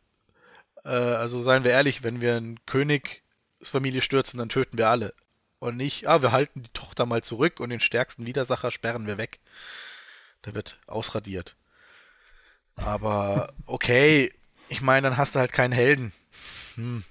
[0.85, 3.23] Äh, also seien wir ehrlich, wenn wir einen König
[3.63, 5.15] Familie stürzen, dann töten wir alle.
[5.63, 9.17] Und nicht, ah, wir halten die Tochter mal zurück und den stärksten Widersacher sperren wir
[9.17, 9.39] weg.
[10.45, 11.55] Der wird ausradiert.
[12.75, 14.35] Aber okay,
[14.69, 16.13] ich meine, dann hast du halt keinen Helden.
[16.75, 17.05] Hm.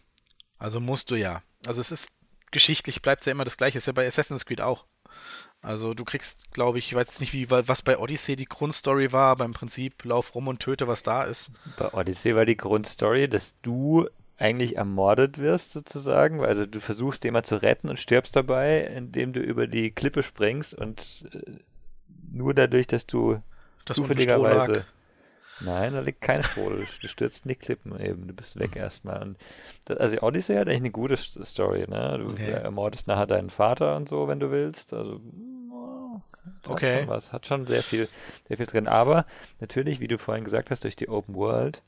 [0.59, 1.41] Also musst du ja.
[1.65, 2.09] Also es ist
[2.51, 3.77] geschichtlich bleibt es ja immer das gleiche.
[3.77, 4.85] Ist ja bei Assassin's Creed auch.
[5.61, 9.31] Also du kriegst, glaube ich, ich weiß nicht, wie was bei Odyssey die Grundstory war,
[9.31, 11.51] aber im Prinzip lauf rum und töte, was da ist.
[11.77, 14.09] Bei Odyssey war die Grundstory, dass du
[14.41, 16.43] eigentlich ermordet wirst, sozusagen.
[16.43, 20.73] Also du versuchst jemand zu retten und stirbst dabei, indem du über die Klippe springst
[20.73, 21.59] und äh,
[22.33, 23.41] nur dadurch, dass du
[23.85, 24.85] Das zufälligerweise.
[25.59, 26.69] Nein, da liegt kein Stroh.
[26.71, 28.27] Du, stürzt in die Klippen eben.
[28.27, 29.21] Du bist weg erstmal.
[29.21, 29.37] Und
[29.85, 32.17] das, also Odyssey hat eigentlich eine gute Story, ne?
[32.17, 32.51] Du Okay.
[32.51, 34.91] ermordest nachher deinen Vater und so, wenn du willst.
[34.91, 35.21] Also
[35.71, 36.19] oh,
[36.67, 36.99] hat Okay.
[36.99, 37.31] schon was.
[37.31, 38.09] Hat schon sehr viel,
[38.47, 38.87] sehr viel drin.
[38.87, 39.25] Aber
[39.59, 41.83] natürlich, wie du vorhin gesagt hast, durch die Open World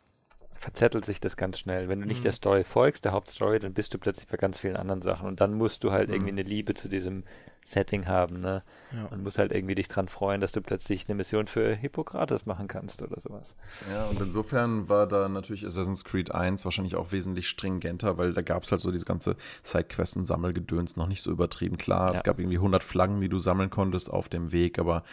[0.64, 1.90] verzettelt sich das ganz schnell.
[1.90, 2.24] Wenn du nicht Mhm.
[2.24, 5.28] der Story folgst, der Hauptstory, dann bist du plötzlich bei ganz vielen anderen Sachen.
[5.28, 6.14] Und dann musst du halt Mhm.
[6.16, 7.24] irgendwie eine Liebe zu diesem
[7.66, 8.64] Setting haben, ne?
[8.92, 9.06] Ja.
[9.08, 12.68] Und musst halt irgendwie dich dran freuen, dass du plötzlich eine Mission für Hippokrates machen
[12.68, 13.56] kannst oder sowas.
[13.92, 18.42] Ja, und insofern war da natürlich Assassin's Creed 1 wahrscheinlich auch wesentlich stringenter, weil da
[18.42, 21.78] gab es halt so diese ganze Sidequest und Sammelgedöns noch nicht so übertrieben.
[21.78, 22.18] Klar, Ja.
[22.18, 25.04] es gab irgendwie 100 Flaggen, die du sammeln konntest auf dem Weg, aber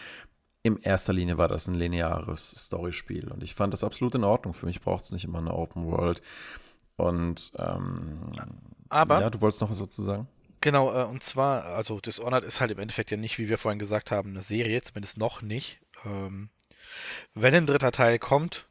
[0.62, 4.54] in erster Linie war das ein lineares Storyspiel und ich fand das absolut in Ordnung.
[4.54, 6.20] Für mich braucht es nicht immer eine Open World.
[6.96, 8.30] Und ähm,
[8.90, 10.28] Aber ja, du wolltest noch was dazu sagen?
[10.60, 13.78] Genau, äh, und zwar, also Dishonored ist halt im Endeffekt ja nicht, wie wir vorhin
[13.78, 15.80] gesagt haben, eine Serie, zumindest noch nicht.
[16.04, 16.50] Ähm,
[17.32, 18.68] wenn ein dritter Teil kommt,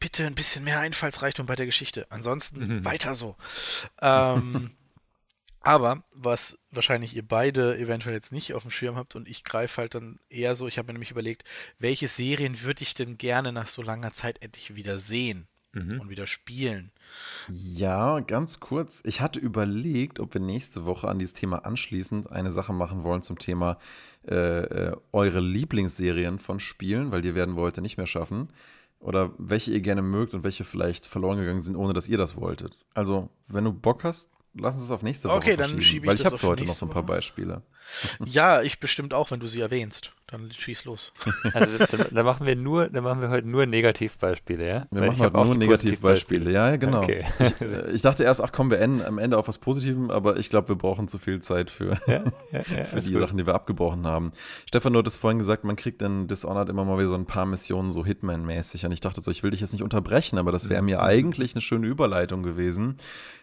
[0.00, 2.06] bitte ein bisschen mehr Einfallsreichtum bei der Geschichte.
[2.10, 2.84] Ansonsten Mhm.
[2.86, 3.36] weiter so.
[4.00, 4.70] Ähm,
[5.66, 9.82] aber was wahrscheinlich ihr beide eventuell jetzt nicht auf dem Schirm habt und ich greife
[9.82, 11.44] halt dann eher so, ich habe mir nämlich überlegt,
[11.78, 16.00] welche Serien würde ich denn gerne nach so langer Zeit endlich wieder sehen Mhm.
[16.00, 16.90] und wieder spielen?
[17.50, 19.02] Ja, ganz kurz.
[19.04, 23.22] Ich hatte überlegt, ob wir nächste Woche an dieses Thema anschließend eine Sache machen wollen
[23.22, 23.78] zum Thema
[24.26, 28.48] äh, äh, eure Lieblingsserien von Spielen, weil die werden wir heute nicht mehr schaffen.
[28.98, 32.36] Oder welche ihr gerne mögt und welche vielleicht verloren gegangen sind, ohne dass ihr das
[32.36, 32.78] wolltet.
[32.94, 36.06] Also, wenn du Bock hast, lass uns das auf nächste Woche Okay, dann verschieben, schiebe
[36.06, 37.02] ich weil ich habe für heute noch so ein paar.
[37.02, 37.62] Beispiele.
[38.24, 40.12] Ja, ich bestimmt auch, wenn du sie erwähnst.
[40.28, 41.12] Dann schieß los.
[41.54, 44.86] Also dann, dann machen wir nur, dann machen wir heute nur Negativbeispiele, ja?
[44.90, 46.50] Wir Weil machen ich heute nur Negativbeispiele.
[46.50, 47.02] Ja, ja, genau.
[47.02, 47.24] Okay.
[47.38, 50.36] Ich, äh, ich dachte erst, ach komm, wir enden am Ende auf was Positivem, aber
[50.36, 53.20] ich glaube, wir brauchen zu viel Zeit für, ja, ja, ja, für die gut.
[53.20, 54.32] Sachen, die wir abgebrochen haben.
[54.66, 57.46] Stefan, du hattest vorhin gesagt, man kriegt in Dishonored immer mal wieder so ein paar
[57.46, 58.84] Missionen so Hitman-mäßig.
[58.84, 60.86] Und ich dachte so, ich will dich jetzt nicht unterbrechen, aber das wäre Mhm.
[60.86, 62.96] mir eigentlich eine schöne Überleitung gewesen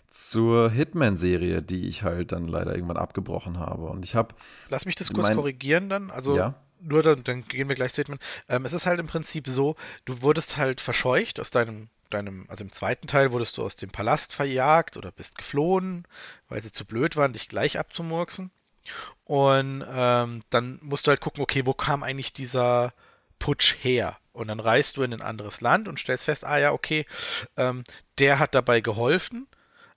[0.10, 3.86] zur Hitman-Serie, die ich halt dann leider irgendwann abgebrochen habe.
[3.86, 4.33] Und ich habe,
[4.70, 6.10] Lass mich das kurz Mein- korrigieren dann.
[6.12, 8.20] Also ja, nur dann, dann gehen wir gleich zu Hitman.
[8.50, 12.64] Ähm, es ist halt im Prinzip so, du wurdest halt verscheucht aus deinem, deinem, also
[12.64, 16.06] im zweiten Teil wurdest du aus dem Palast verjagt oder bist geflohen,
[16.50, 18.52] weil sie zu blöd waren, dich gleich abzumurksen.
[19.24, 22.94] Und ähm, dann musst du halt gucken, okay, wo kam eigentlich dieser
[23.40, 24.18] Putsch her?
[24.34, 27.06] Und dann reist du in ein anderes Land und stellst fest, ah ja, okay,
[27.56, 27.84] ähm,
[28.18, 29.48] der hat dabei geholfen,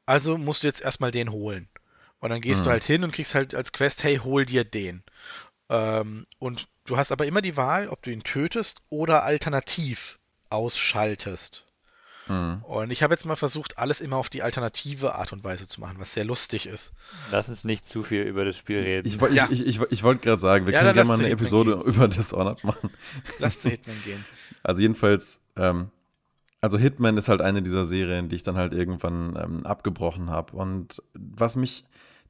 [0.05, 1.68] also musst du jetzt erstmal den holen.
[2.20, 2.72] Und dann gehst du Hm.
[2.72, 5.02] halt hin und kriegst halt als Quest, hey, hol dir den.
[5.68, 11.64] Ähm, und du hast aber immer die Wahl, ob du ihn tötest oder alternativ ausschaltest.
[12.26, 12.62] hm.
[12.64, 15.81] Und ich habe jetzt mal versucht, alles immer auf die alternative Art und Weise zu
[15.81, 16.92] machen, was sehr lustig ist.
[17.31, 19.07] Lass uns nicht zu viel über das Spiel reden.
[19.07, 19.48] ich, Ja.
[19.50, 22.64] ich, ich, ich, wollte gerade sagen, wir Ja, können gerne mal eine Episode über Dishonored
[22.64, 22.90] machen.
[23.38, 24.24] Lass zu Hitman gehen.
[24.64, 25.90] Also jedenfalls, ähm,
[26.61, 30.57] also Hitman ist halt eine dieser Serien, die ich dann halt irgendwann ähm, abgebrochen habe.
[30.57, 31.85] Und was mich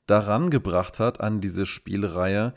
[0.07, 2.55] daran gebracht hat an diese Spielreihe,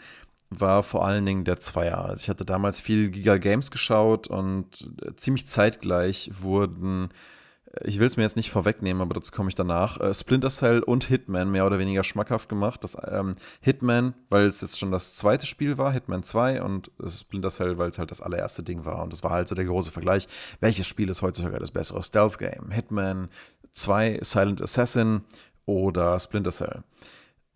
[0.49, 2.05] war vor allen Dingen der Zweier.
[2.05, 7.09] Also ich hatte damals viel Giga Games geschaut und äh, ziemlich zeitgleich wurden,
[7.73, 10.49] äh, ich will es mir jetzt nicht vorwegnehmen, aber dazu komme ich danach, äh, Splinter
[10.49, 12.83] Cell und Hitman mehr oder weniger schmackhaft gemacht.
[12.83, 17.49] Das ähm, Hitman, weil es jetzt schon das zweite Spiel war, Hitman 2 und Splinter
[17.49, 19.03] Cell, weil es halt das allererste Ding war.
[19.03, 20.27] Und das war halt so der große Vergleich.
[20.61, 22.71] Welches Spiel ist heutzutage das bessere Stealth Game?
[22.71, 23.29] Hitman
[23.73, 25.21] 2, Silent Assassin
[25.67, 26.83] oder Splinter Cell?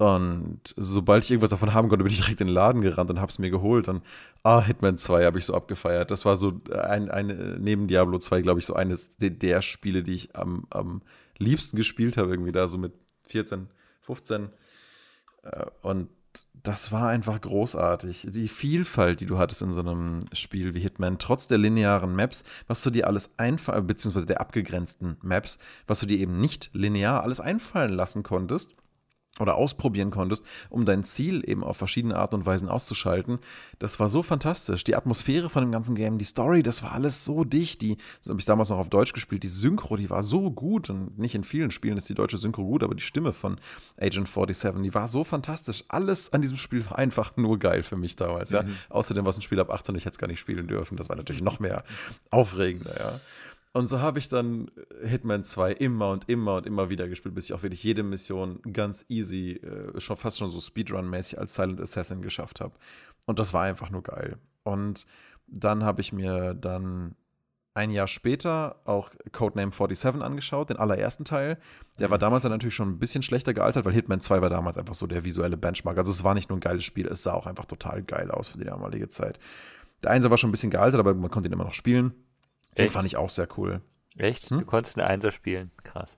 [0.03, 3.21] Und sobald ich irgendwas davon haben konnte, bin ich direkt in den Laden gerannt und
[3.21, 3.87] habe es mir geholt.
[3.87, 4.03] Und
[4.43, 6.11] ah, Hitman 2 habe ich so abgefeiert.
[6.11, 10.03] Das war so ein, ein neben Diablo 2, glaube ich, so eines der, der Spiele,
[10.03, 11.03] die ich am, am
[11.37, 12.91] liebsten gespielt habe, irgendwie da so mit
[13.29, 13.69] 14,
[14.01, 14.49] 15.
[15.43, 16.09] Äh, Und
[16.63, 18.27] das war einfach großartig.
[18.31, 22.43] Die Vielfalt, die du hattest in so einem Spiel wie Hitman, trotz der linearen Maps,
[22.67, 27.23] was du dir alles einfallen, beziehungsweise der abgegrenzten Maps, was du dir eben nicht linear
[27.23, 28.75] alles einfallen lassen konntest
[29.39, 33.39] oder ausprobieren konntest, um dein Ziel eben auf verschiedene Art und Weisen auszuschalten.
[33.79, 34.83] Das war so fantastisch.
[34.83, 37.81] Die Atmosphäre von dem ganzen Game, die Story, das war alles so dicht.
[37.81, 39.41] Die, das habe ich damals noch auf Deutsch gespielt.
[39.41, 40.91] Die Synchro, die war so gut.
[40.91, 43.57] Und nicht in vielen Spielen ist die deutsche Synchro gut, aber die Stimme von
[43.97, 45.83] Agent 47, die war so fantastisch.
[45.87, 48.51] Alles an diesem Spiel war einfach nur geil für mich damals.
[48.51, 48.63] Ja?
[48.89, 50.95] Außerdem war es ein Spiel ab 18, ich hätte es gar nicht spielen dürfen.
[50.95, 51.83] Das war natürlich noch mehr
[52.29, 53.19] aufregender, ja.
[53.75, 54.69] Und so habe ich dann
[55.01, 58.61] Hitman 2 immer und immer und immer wieder gespielt, bis ich auch wirklich jede Mission
[58.71, 62.75] ganz easy, äh, schon fast schon so Speedrun-mäßig als Silent Assassin geschafft habe.
[63.25, 64.37] Und das war einfach nur geil.
[64.61, 65.07] Und
[65.47, 67.15] dann habe ich mir dann
[67.73, 71.57] ein Jahr später auch Codename 47 angeschaut, den allerersten Teil.
[71.97, 72.21] Der war mhm.
[72.21, 75.07] damals dann natürlich schon ein bisschen schlechter gealtert, weil Hitman 2 war damals einfach so
[75.07, 75.97] der visuelle Benchmark.
[75.97, 78.49] Also es war nicht nur ein geiles Spiel, es sah auch einfach total geil aus
[78.49, 79.39] für die damalige Zeit.
[80.03, 82.13] Der Einser war schon ein bisschen gealtert, aber man konnte ihn immer noch spielen.
[82.77, 83.81] Den fand ich auch sehr cool.
[84.17, 84.49] Echt?
[84.49, 84.59] Hm?
[84.59, 85.71] Du konntest eine Einser spielen.
[85.83, 86.09] Krass.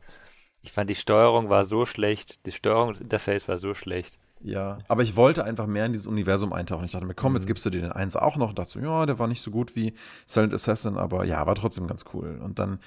[0.62, 4.18] Ich fand die Steuerung war so schlecht, das Steuerungsinterface war so schlecht.
[4.42, 6.86] Ja, aber ich wollte einfach mehr in dieses Universum eintauchen.
[6.86, 7.38] Ich dachte mir, komm, mhm.
[7.38, 8.50] jetzt gibst du dir den 1 auch noch.
[8.50, 9.94] Und dachte so, ja, der war nicht so gut wie
[10.26, 12.40] Silent Assassin, aber ja, war trotzdem ganz cool.
[12.44, 12.80] Und dann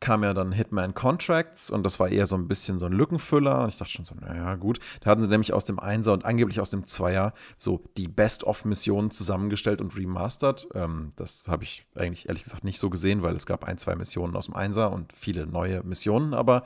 [0.00, 3.62] kam ja dann Hitman Contracts und das war eher so ein bisschen so ein Lückenfüller.
[3.62, 4.78] Und ich dachte schon so, naja, gut.
[5.00, 9.10] Da hatten sie nämlich aus dem Einser und angeblich aus dem Zweier so die Best-of-Missionen
[9.10, 10.68] zusammengestellt und remastert.
[10.74, 13.96] Ähm, das habe ich eigentlich ehrlich gesagt nicht so gesehen, weil es gab ein, zwei
[13.96, 16.34] Missionen aus dem Einser und viele neue Missionen.
[16.34, 16.62] Aber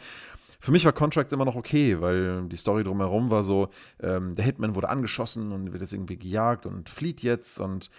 [0.58, 4.44] für mich war Contracts immer noch okay, weil die Story drumherum war so, ähm, der
[4.44, 7.90] Hitman wurde angeschossen und wird jetzt irgendwie gejagt und flieht jetzt und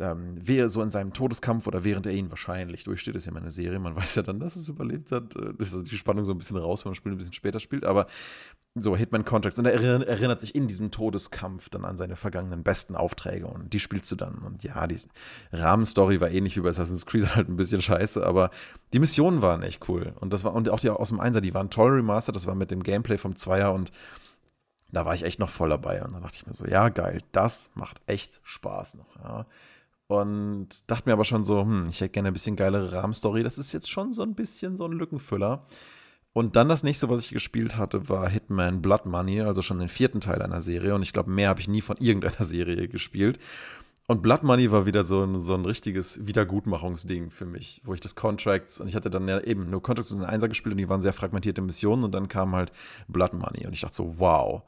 [0.00, 3.50] ähm, wer so in seinem Todeskampf oder während er ihn wahrscheinlich durchsteht, ist ja meine
[3.50, 5.36] Serie, man weiß ja dann, dass es überlebt hat.
[5.36, 7.60] Äh, das ist die Spannung so ein bisschen raus, wenn man Spiel ein bisschen später
[7.60, 8.06] spielt, aber
[8.76, 9.58] so Hitman Contracts.
[9.58, 13.46] Und er erinnert sich in diesem Todeskampf dann an seine vergangenen besten Aufträge.
[13.46, 14.38] Und die spielst du dann.
[14.38, 14.98] Und ja, die
[15.52, 18.50] Rahmenstory war ähnlich wie bei Assassin's Creed halt ein bisschen scheiße, aber
[18.92, 20.12] die Missionen waren echt cool.
[20.18, 22.54] Und das war und auch die aus dem Einser, die waren toll remastered, das war
[22.54, 23.72] mit dem Gameplay vom Zweier.
[23.72, 23.92] Und
[24.90, 26.02] da war ich echt noch voll dabei.
[26.04, 29.16] Und dann dachte ich mir so, ja geil, das macht echt Spaß noch.
[29.22, 29.46] Ja.
[30.20, 33.42] Und dachte mir aber schon so, hm, ich hätte gerne ein bisschen geilere Rahmenstory.
[33.42, 35.66] Das ist jetzt schon so ein bisschen so ein Lückenfüller.
[36.32, 39.88] Und dann das nächste, was ich gespielt hatte, war Hitman Blood Money, also schon den
[39.88, 40.94] vierten Teil einer Serie.
[40.94, 43.38] Und ich glaube, mehr habe ich nie von irgendeiner Serie gespielt.
[44.06, 48.00] Und Blood Money war wieder so ein, so ein richtiges Wiedergutmachungsding für mich, wo ich
[48.00, 50.78] das Contracts und ich hatte dann ja eben nur Contracts und einen Einser gespielt und
[50.78, 52.70] die waren sehr fragmentierte Missionen und dann kam halt
[53.08, 54.62] Blood Money und ich dachte so, wow,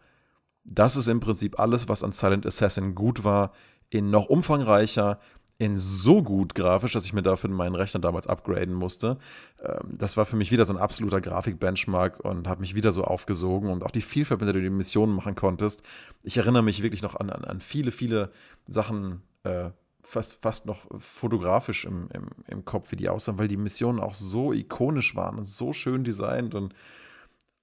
[0.64, 3.52] das ist im Prinzip alles, was an Silent Assassin gut war,
[3.90, 5.18] in noch umfangreicher,
[5.58, 9.18] in so gut grafisch, dass ich mir dafür meinen Rechner damals upgraden musste.
[9.62, 13.04] Ähm, das war für mich wieder so ein absoluter Grafik-Benchmark und hat mich wieder so
[13.04, 15.82] aufgesogen und auch die Vielfalt, mit der du die Missionen machen konntest.
[16.22, 18.30] Ich erinnere mich wirklich noch an, an, an viele, viele
[18.66, 19.70] Sachen, äh,
[20.02, 24.14] fast, fast noch fotografisch im, im, im Kopf, wie die aussahen, weil die Missionen auch
[24.14, 26.74] so ikonisch waren und so schön designt und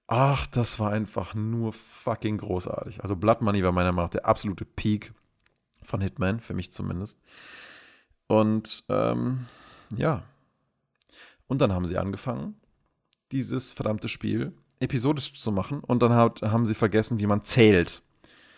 [0.06, 3.02] ach, das war einfach nur fucking großartig.
[3.02, 5.14] Also Blood Money war meiner Meinung nach der absolute Peak
[5.84, 7.20] von Hitman, für mich zumindest.
[8.26, 9.46] Und ähm,
[9.96, 10.22] ja.
[11.46, 12.54] Und dann haben sie angefangen,
[13.32, 15.80] dieses verdammte Spiel episodisch zu machen.
[15.80, 18.02] Und dann hat, haben sie vergessen, wie man zählt.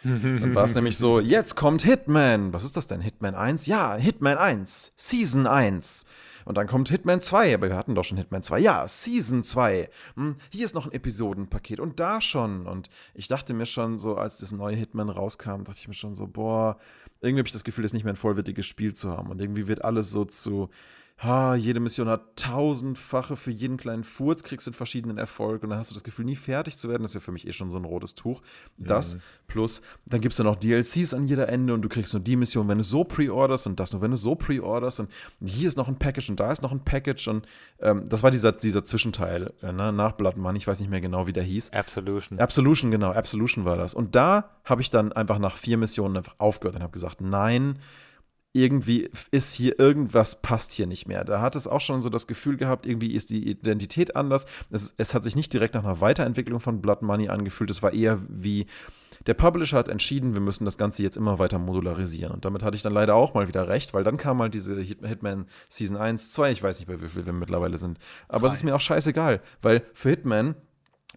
[0.07, 2.53] Dann war es nämlich so, jetzt kommt Hitman.
[2.53, 3.01] Was ist das denn?
[3.01, 3.67] Hitman 1?
[3.67, 4.93] Ja, Hitman 1.
[4.97, 6.07] Season 1.
[6.45, 8.61] Und dann kommt Hitman 2, aber wir hatten doch schon Hitman 2.
[8.61, 9.91] Ja, Season 2.
[10.15, 12.67] Hm, hier ist noch ein Episodenpaket und da schon.
[12.67, 16.15] Und ich dachte mir schon so, als das neue Hitman rauskam, dachte ich mir schon
[16.15, 16.79] so, boah,
[17.21, 19.31] irgendwie habe ich das Gefühl, das nicht mehr ein vollwertiges Spiel zu haben.
[19.31, 20.71] Und irgendwie wird alles so zu
[21.19, 25.71] ha, jede Mission hat tausendfache für jeden kleinen Furz, kriegst du einen verschiedenen Erfolg und
[25.71, 27.03] dann hast du das Gefühl, nie fertig zu werden.
[27.03, 28.43] Das ist ja für mich eh schon so ein rotes Tuch.
[28.77, 29.21] Das mhm.
[29.47, 32.37] plus, dann gibt es ja noch DLCs an jeder Ende und du kriegst nur die
[32.37, 35.11] Mission, wenn du so pre-orderst und das nur, wenn du so pre-orderst und
[35.43, 37.47] hier ist noch ein Package und da ist noch ein Package und
[37.81, 41.01] ähm, das war dieser, dieser Zwischenteil äh, ne, nach Blood Money, ich weiß nicht mehr
[41.01, 41.73] genau, wie der hieß.
[41.73, 42.39] Absolution.
[42.39, 43.95] Absolution, genau, Absolution war das.
[43.95, 47.79] Und da habe ich dann einfach nach vier Missionen einfach aufgehört und habe gesagt, nein,
[48.53, 51.25] irgendwie ist hier irgendwas passt hier nicht mehr.
[51.25, 54.47] Da hat es auch schon so das Gefühl gehabt, irgendwie ist die Identität anders.
[54.71, 57.71] Es, es hat sich nicht direkt nach einer Weiterentwicklung von Blood Money angefühlt.
[57.71, 58.67] Es war eher wie
[59.27, 62.33] der Publisher hat entschieden, wir müssen das Ganze jetzt immer weiter modularisieren.
[62.33, 64.81] Und damit hatte ich dann leider auch mal wieder recht, weil dann kam mal diese
[64.81, 67.99] Hitman Season 1, 2, ich weiß nicht, bei wie viel wir mittlerweile sind.
[68.29, 68.53] Aber Nein.
[68.53, 70.55] es ist mir auch scheißegal, weil für Hitman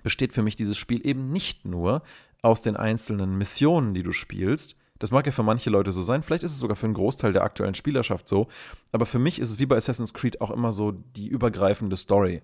[0.02, 2.02] besteht für mich dieses Spiel eben nicht nur
[2.42, 6.22] aus den einzelnen Missionen, die du spielst, das mag ja für manche Leute so sein,
[6.22, 8.48] vielleicht ist es sogar für einen Großteil der aktuellen Spielerschaft so,
[8.92, 12.42] aber für mich ist es wie bei Assassin's Creed auch immer so die übergreifende Story,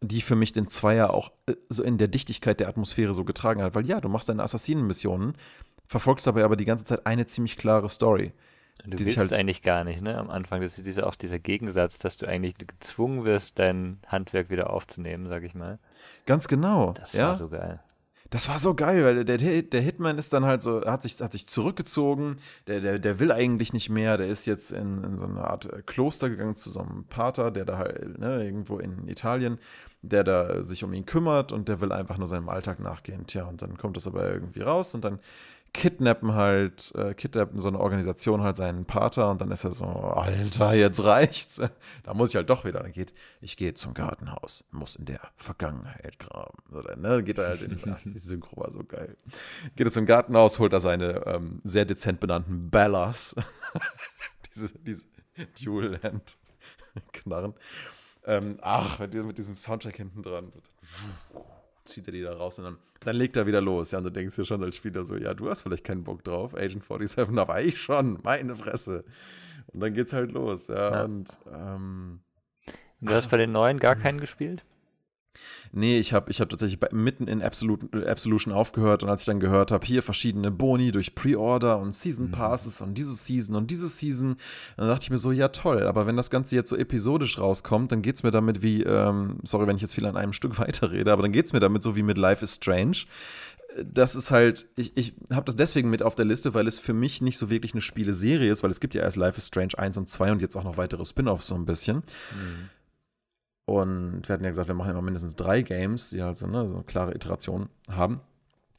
[0.00, 3.62] die für mich den Zweier auch äh, so in der Dichtigkeit der Atmosphäre so getragen
[3.62, 5.34] hat, weil ja, du machst deine Assassinenmissionen,
[5.86, 8.32] verfolgst dabei aber die ganze Zeit eine ziemlich klare Story.
[8.84, 10.16] Du willst halt eigentlich gar nicht, ne?
[10.16, 14.50] Am Anfang, das ist dieser, auch dieser Gegensatz, dass du eigentlich gezwungen wirst, dein Handwerk
[14.50, 15.78] wieder aufzunehmen, sag ich mal.
[16.26, 16.92] Ganz genau.
[16.94, 17.28] Das ja?
[17.28, 17.80] war so geil
[18.32, 21.32] das war so geil, weil der, der Hitman ist dann halt so, hat sich, hat
[21.32, 25.26] sich zurückgezogen, der, der, der will eigentlich nicht mehr, der ist jetzt in, in so
[25.26, 29.06] eine Art äh, Kloster gegangen zu so einem Pater, der da halt, ne, irgendwo in
[29.06, 29.58] Italien,
[30.00, 33.26] der da sich um ihn kümmert und der will einfach nur seinem Alltag nachgehen.
[33.26, 35.20] Tja, und dann kommt das aber irgendwie raus und dann
[35.74, 39.86] kidnappen halt, äh, kidnappen so eine Organisation halt seinen Pater und dann ist er so,
[39.86, 41.60] Alter, jetzt reicht's.
[42.02, 42.80] Da muss ich halt doch wieder.
[42.80, 46.58] Dann geht, ich gehe zum Gartenhaus, muss in der Vergangenheit graben.
[46.72, 49.16] Oder, ne, geht er halt in, die Synchro war so geil.
[49.76, 53.34] Geht er zum Gartenhaus, holt er seine ähm, sehr dezent benannten Bellas.
[54.54, 55.06] diese, diese
[55.62, 57.54] Dual-Hand-Knarren.
[58.24, 60.52] Ähm, ach, mit diesem Soundtrack hinten dran
[61.84, 63.90] zieht er die da raus und dann, dann legt er wieder los.
[63.90, 66.24] Ja, und du denkst dir schon als Spieler so, ja, du hast vielleicht keinen Bock
[66.24, 69.04] drauf, Agent 47, aber ich schon, meine Fresse.
[69.68, 71.04] Und dann geht's halt los, ja, ja.
[71.04, 72.20] und ähm,
[73.02, 74.64] Du hast bei den neuen gar keinen gespielt?
[75.72, 79.26] Nee, ich habe ich hab tatsächlich bei, mitten in Absolute, Absolution aufgehört und als ich
[79.26, 82.32] dann gehört habe, hier verschiedene Boni durch Pre-Order und Season mhm.
[82.32, 82.88] Passes mhm.
[82.88, 84.36] und diese Season und diese Season,
[84.76, 87.90] dann dachte ich mir so, ja toll, aber wenn das Ganze jetzt so episodisch rauskommt,
[87.92, 90.58] dann geht es mir damit wie, ähm, sorry, wenn ich jetzt viel an einem Stück
[90.58, 92.98] weiterrede, aber dann geht es mir damit so wie mit Life is Strange.
[93.82, 96.92] Das ist halt, ich, ich habe das deswegen mit auf der Liste, weil es für
[96.92, 99.78] mich nicht so wirklich eine Spieleserie ist, weil es gibt ja erst Life is Strange
[99.78, 101.96] 1 und 2 und jetzt auch noch weitere Spin-offs so ein bisschen.
[101.96, 102.68] Mhm.
[103.64, 106.68] Und wir hatten ja gesagt, wir machen immer mindestens drei Games, die halt so, ne,
[106.68, 108.20] so eine klare Iteration haben.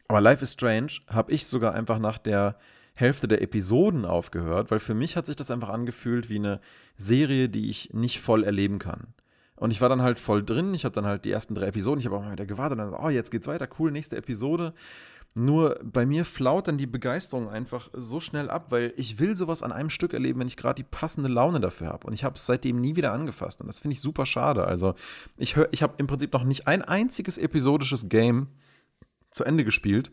[0.07, 2.57] Aber Life is Strange habe ich sogar einfach nach der
[2.95, 6.59] Hälfte der Episoden aufgehört, weil für mich hat sich das einfach angefühlt wie eine
[6.95, 9.07] Serie, die ich nicht voll erleben kann.
[9.55, 10.73] Und ich war dann halt voll drin.
[10.73, 12.91] Ich habe dann halt die ersten drei Episoden, ich habe auch mal wieder gewartet und
[12.91, 14.73] dann, oh, jetzt geht's weiter, cool, nächste Episode.
[15.35, 19.63] Nur bei mir flaut dann die Begeisterung einfach so schnell ab, weil ich will sowas
[19.63, 22.05] an einem Stück erleben, wenn ich gerade die passende Laune dafür habe.
[22.05, 23.59] Und ich habe es seitdem nie wieder angefasst.
[23.61, 24.65] Und das finde ich super schade.
[24.65, 24.93] Also
[25.35, 28.47] ich, ich habe im Prinzip noch nicht ein einziges episodisches Game
[29.31, 30.11] zu Ende gespielt.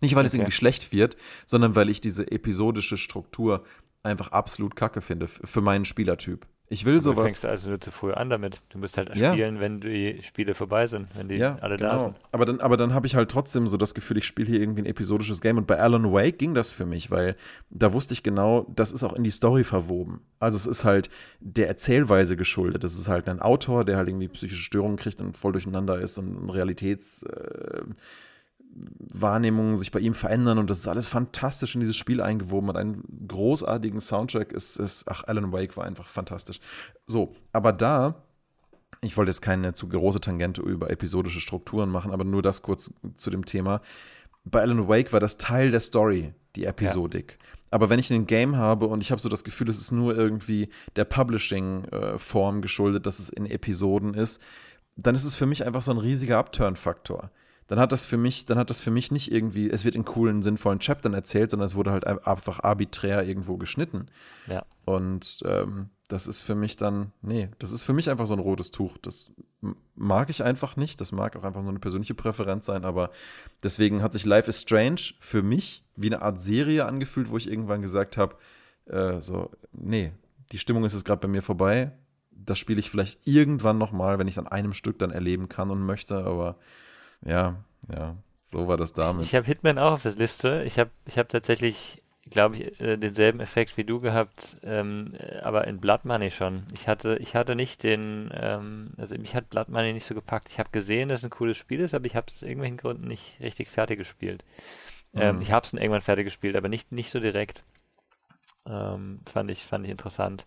[0.00, 0.28] Nicht, weil okay.
[0.28, 3.64] es irgendwie schlecht wird, sondern weil ich diese episodische Struktur
[4.04, 6.46] einfach absolut kacke finde für meinen Spielertyp.
[6.68, 7.16] Ich will sowas.
[7.16, 8.62] Du fängst also nur zu früh an damit.
[8.70, 9.32] Du musst halt ja.
[9.32, 11.90] spielen, wenn die Spiele vorbei sind, wenn die ja, alle genau.
[11.90, 12.20] da sind.
[12.32, 14.82] Aber dann, aber dann habe ich halt trotzdem so das Gefühl, ich spiele hier irgendwie
[14.82, 15.58] ein episodisches Game.
[15.58, 17.36] Und bei Alan Wake ging das für mich, weil
[17.68, 20.22] da wusste ich genau, das ist auch in die Story verwoben.
[20.40, 21.10] Also es ist halt
[21.40, 22.82] der Erzählweise geschuldet.
[22.82, 26.16] Das ist halt ein Autor, der halt irgendwie psychische Störungen kriegt und voll durcheinander ist
[26.16, 27.24] und Realitäts.
[27.24, 27.82] Äh,
[29.12, 32.68] Wahrnehmungen sich bei ihm verändern und das ist alles fantastisch in dieses Spiel eingewoben.
[32.68, 34.52] Hat einen großartigen Soundtrack.
[34.52, 36.60] Ist, ist, ach, Alan Wake war einfach fantastisch.
[37.06, 38.22] So, aber da,
[39.00, 42.92] ich wollte jetzt keine zu große Tangente über episodische Strukturen machen, aber nur das kurz
[43.16, 43.80] zu dem Thema.
[44.44, 47.38] Bei Alan Wake war das Teil der Story, die Episodik.
[47.40, 47.48] Ja.
[47.70, 50.16] Aber wenn ich ein Game habe und ich habe so das Gefühl, es ist nur
[50.16, 54.40] irgendwie der Publishing-Form geschuldet, dass es in Episoden ist,
[54.96, 57.30] dann ist es für mich einfach so ein riesiger Upturn-Faktor
[57.66, 60.04] dann hat das für mich, dann hat das für mich nicht irgendwie, es wird in
[60.04, 64.06] coolen, sinnvollen Chaptern erzählt, sondern es wurde halt einfach arbiträr irgendwo geschnitten.
[64.46, 64.64] Ja.
[64.84, 68.40] Und ähm, das ist für mich dann, nee, das ist für mich einfach so ein
[68.40, 68.98] rotes Tuch.
[68.98, 69.32] Das
[69.94, 71.00] mag ich einfach nicht.
[71.00, 73.10] Das mag auch einfach nur eine persönliche Präferenz sein, aber
[73.62, 77.50] deswegen hat sich Life is Strange für mich wie eine Art Serie angefühlt, wo ich
[77.50, 78.36] irgendwann gesagt habe,
[78.86, 80.12] äh, so, nee,
[80.52, 81.92] die Stimmung ist jetzt gerade bei mir vorbei.
[82.30, 85.70] Das spiele ich vielleicht irgendwann nochmal, wenn ich es an einem Stück dann erleben kann
[85.70, 86.56] und möchte, aber
[87.24, 87.56] ja,
[87.92, 88.16] ja,
[88.46, 89.26] so war das damit.
[89.26, 90.62] Ich habe Hitman auch auf der Liste.
[90.64, 95.66] Ich habe ich hab tatsächlich, glaube ich, äh, denselben Effekt wie du gehabt, ähm, aber
[95.66, 96.64] in Blood Money schon.
[96.72, 100.48] Ich hatte, ich hatte nicht den, ähm, also mich hat Blood Money nicht so gepackt.
[100.50, 102.76] Ich habe gesehen, dass es ein cooles Spiel ist, aber ich habe es aus irgendwelchen
[102.76, 104.44] Gründen nicht richtig fertig gespielt.
[105.14, 105.42] Ähm, mhm.
[105.42, 107.64] ich habe es irgendwann fertig gespielt, aber nicht, nicht so direkt.
[108.66, 110.44] Ähm, fand ich, fand ich interessant.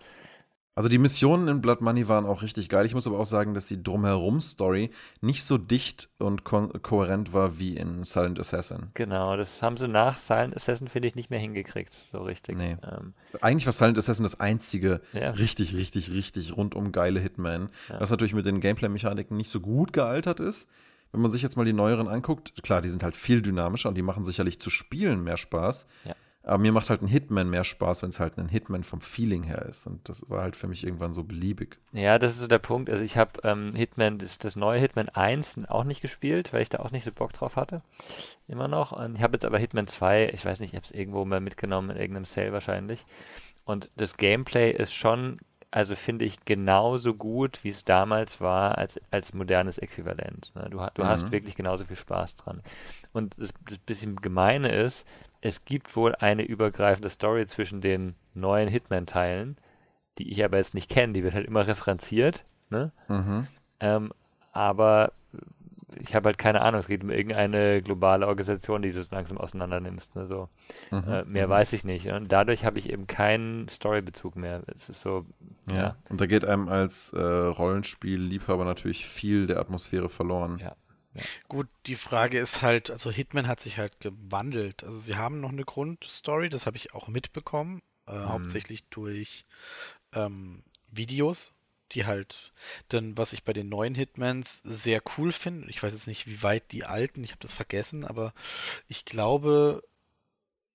[0.77, 2.85] Also die Missionen in Blood Money waren auch richtig geil.
[2.85, 7.57] Ich muss aber auch sagen, dass die Drumherum-Story nicht so dicht und ko kohärent war
[7.57, 8.91] wie in Silent Assassin.
[8.93, 12.59] Genau, das haben sie nach Silent Assassin, finde ich, nicht mehr hingekriegt, so richtig.
[12.59, 12.77] Nee.
[12.83, 15.31] Ähm, Eigentlich war Silent Assassin das einzige ja.
[15.31, 17.99] richtig, richtig, richtig rundum geile Hitman, ja.
[17.99, 20.69] was natürlich mit den Gameplay-Mechaniken nicht so gut gealtert ist.
[21.11, 23.95] Wenn man sich jetzt mal die neueren anguckt, klar, die sind halt viel dynamischer und
[23.95, 25.87] die machen sicherlich zu spielen mehr Spaß.
[26.05, 26.13] Ja.
[26.47, 29.43] Aber mir macht halt ein Hitman mehr Spaß, wenn es halt ein Hitman vom Feeling
[29.43, 29.85] her ist.
[29.85, 31.77] Und das war halt für mich irgendwann so beliebig.
[31.91, 32.89] Ja, das ist so der Punkt.
[32.89, 36.69] Also ich habe ähm, Hitman, das, das, neue Hitman 1 auch nicht gespielt, weil ich
[36.69, 37.81] da auch nicht so Bock drauf hatte.
[38.47, 38.93] Immer noch.
[38.93, 41.41] Und ich habe jetzt aber Hitman 2, ich weiß nicht, ich habe es irgendwo mal
[41.41, 43.05] mitgenommen, in irgendeinem Sale wahrscheinlich.
[43.65, 45.39] Und das Gameplay ist schon,
[45.69, 50.53] also finde ich, genauso gut, wie es damals war, als, als modernes Äquivalent.
[50.55, 50.69] Ne?
[50.69, 51.07] Du, du mhm.
[51.07, 52.61] hast wirklich genauso viel Spaß dran.
[53.11, 55.05] Und das, das bisschen Gemeine ist,
[55.41, 59.57] es gibt wohl eine übergreifende Story zwischen den neuen Hitman-Teilen,
[60.17, 61.13] die ich aber jetzt nicht kenne.
[61.13, 62.43] Die wird halt immer referenziert.
[62.69, 62.91] Ne?
[63.07, 63.47] Mhm.
[63.79, 64.11] Ähm,
[64.51, 65.13] aber
[65.99, 66.79] ich habe halt keine Ahnung.
[66.79, 70.15] Es geht um irgendeine globale Organisation, die du langsam auseinander nimmst.
[70.15, 70.25] Ne?
[70.25, 70.49] So.
[70.91, 71.03] Mhm.
[71.07, 71.51] Äh, mehr mhm.
[71.51, 72.07] weiß ich nicht.
[72.07, 74.63] Und dadurch habe ich eben keinen Storybezug mehr.
[74.67, 75.25] Es ist so.
[75.67, 75.75] Ja.
[75.75, 75.95] ja.
[76.09, 80.57] Und da geht einem als äh, Rollenspiel-Liebhaber natürlich viel der Atmosphäre verloren.
[80.57, 80.75] Ja.
[81.17, 81.23] Ja.
[81.47, 84.83] Gut, die Frage ist halt, also Hitman hat sich halt gewandelt.
[84.83, 88.29] Also sie haben noch eine Grundstory, das habe ich auch mitbekommen, äh, mhm.
[88.29, 89.45] hauptsächlich durch
[90.13, 91.53] ähm, Videos,
[91.91, 92.53] die halt,
[92.91, 96.43] denn was ich bei den neuen Hitmans sehr cool finde, ich weiß jetzt nicht, wie
[96.43, 98.33] weit die alten, ich habe das vergessen, aber
[98.87, 99.83] ich glaube,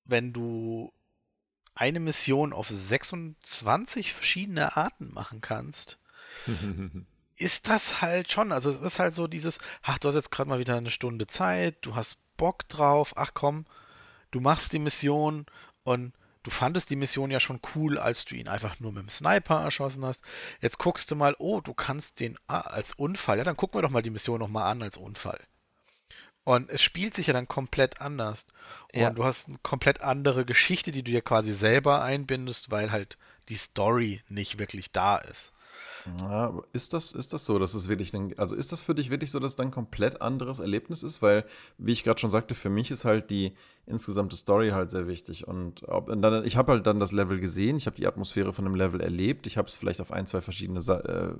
[0.05, 0.93] wenn du
[1.75, 5.99] eine Mission auf 26 verschiedene Arten machen kannst,
[7.43, 10.49] ist das halt schon, also es ist halt so dieses, ach, du hast jetzt gerade
[10.49, 13.67] mal wieder eine Stunde Zeit, du hast Bock drauf, ach komm,
[14.31, 15.47] du machst die Mission
[15.85, 16.13] und
[16.43, 19.63] du fandest die Mission ja schon cool, als du ihn einfach nur mit dem Sniper
[19.63, 20.23] erschossen hast.
[20.61, 23.83] Jetzt guckst du mal, oh, du kannst den ah, als Unfall, ja, dann gucken wir
[23.83, 25.41] doch mal die Mission nochmal an als Unfall.
[26.45, 28.47] Und es spielt sich ja dann komplett anders.
[28.93, 29.11] Und ja.
[29.11, 33.17] du hast eine komplett andere Geschichte, die du dir quasi selber einbindest, weil halt
[33.49, 35.53] die Story nicht wirklich da ist.
[36.21, 39.11] Ja, ist das, ist das so, dass es wirklich, ein, also ist das für dich
[39.11, 41.23] wirklich so, dass es dann ein komplett anderes Erlebnis ist?
[41.23, 41.45] Weil,
[41.79, 43.55] wie ich gerade schon sagte, für mich ist halt die
[43.87, 45.47] insgesamte Story halt sehr wichtig.
[45.47, 48.53] Und, ob, und dann, ich habe halt dann das Level gesehen, ich habe die Atmosphäre
[48.53, 51.35] von dem Level erlebt, ich habe es vielleicht auf ein, zwei verschiedene äh,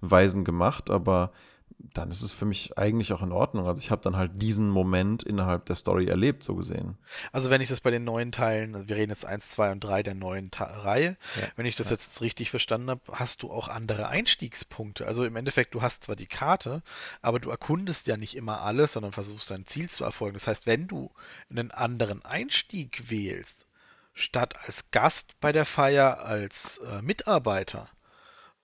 [0.00, 1.30] Weisen gemacht, aber
[1.78, 3.66] dann ist es für mich eigentlich auch in Ordnung.
[3.66, 6.96] Also ich habe dann halt diesen Moment innerhalb der Story erlebt, so gesehen.
[7.32, 9.80] Also wenn ich das bei den neuen Teilen, also wir reden jetzt 1, 2 und
[9.80, 11.48] 3 der neuen Ta Reihe, ja.
[11.56, 11.92] wenn ich das ja.
[11.92, 15.06] jetzt richtig verstanden habe, hast du auch andere Einstiegspunkte.
[15.06, 16.82] Also im Endeffekt, du hast zwar die Karte,
[17.22, 20.34] aber du erkundest ja nicht immer alles, sondern versuchst dein Ziel zu erfolgen.
[20.34, 21.10] Das heißt, wenn du
[21.50, 23.66] einen anderen Einstieg wählst,
[24.14, 27.88] statt als Gast bei der Feier als äh, Mitarbeiter,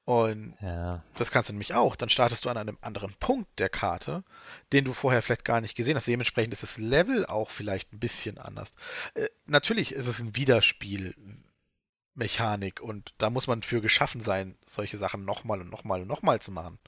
[0.04, 1.04] und ja.
[1.14, 1.94] das kannst du nämlich auch.
[1.94, 4.24] Dann startest du an einem anderen Punkt der Karte,
[4.72, 6.08] den du vorher vielleicht gar nicht gesehen hast.
[6.08, 8.74] Dementsprechend ist das Level auch vielleicht ein bisschen anders.
[9.14, 15.24] Äh, natürlich ist es ein Wiederspielmechanik und da muss man für geschaffen sein, solche Sachen
[15.24, 16.80] nochmal und nochmal und nochmal zu machen.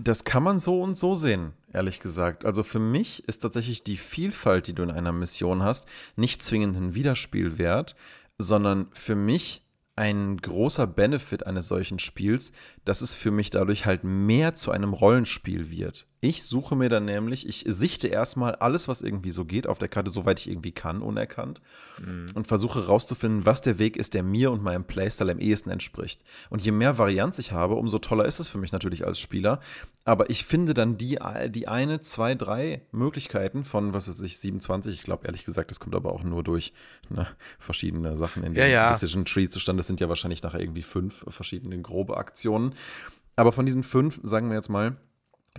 [0.00, 2.44] Das kann man so und so sehen, ehrlich gesagt.
[2.44, 5.86] Also für mich ist tatsächlich die Vielfalt, die du in einer Mission hast,
[6.16, 7.94] nicht zwingend ein Wiederspielwert,
[8.38, 9.61] sondern für mich
[9.94, 12.52] ein großer Benefit eines solchen Spiels,
[12.84, 16.06] dass es für mich dadurch halt mehr zu einem Rollenspiel wird.
[16.20, 19.88] Ich suche mir dann nämlich, ich sichte erstmal alles, was irgendwie so geht auf der
[19.88, 21.60] Karte, soweit ich irgendwie kann, unerkannt
[22.00, 22.26] mhm.
[22.34, 26.22] und versuche herauszufinden, was der Weg ist, der mir und meinem Playstyle am ehesten entspricht.
[26.48, 29.60] Und je mehr Varianz ich habe, umso toller ist es für mich natürlich als Spieler.
[30.04, 31.18] Aber ich finde dann die,
[31.50, 34.94] die eine, zwei, drei Möglichkeiten von, was weiß ich, 27.
[34.94, 36.72] Ich glaube, ehrlich gesagt, das kommt aber auch nur durch
[37.08, 37.28] ne,
[37.58, 38.88] verschiedene Sachen in dem ja, ja.
[38.88, 39.80] Decision Tree zustande.
[39.80, 42.74] Das sind ja wahrscheinlich nachher irgendwie fünf verschiedene grobe Aktionen.
[43.36, 44.96] Aber von diesen fünf, sagen wir jetzt mal,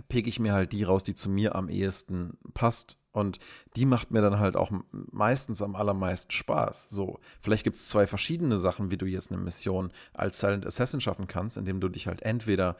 [0.08, 2.98] pick ich mir halt die raus, die zu mir am ehesten passt.
[3.12, 3.38] Und
[3.76, 6.90] die macht mir dann halt auch meistens am allermeisten Spaß.
[6.90, 11.00] So, vielleicht gibt es zwei verschiedene Sachen, wie du jetzt eine Mission als Silent Assassin
[11.00, 12.76] schaffen kannst, indem du dich halt entweder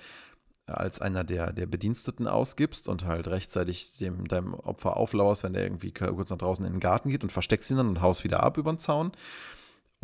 [0.67, 5.65] als einer der, der Bediensteten ausgibst und halt rechtzeitig dem, deinem Opfer auflauerst, wenn der
[5.65, 8.43] irgendwie kurz nach draußen in den Garten geht und versteckst ihn dann und haust wieder
[8.43, 9.13] ab über den Zaun.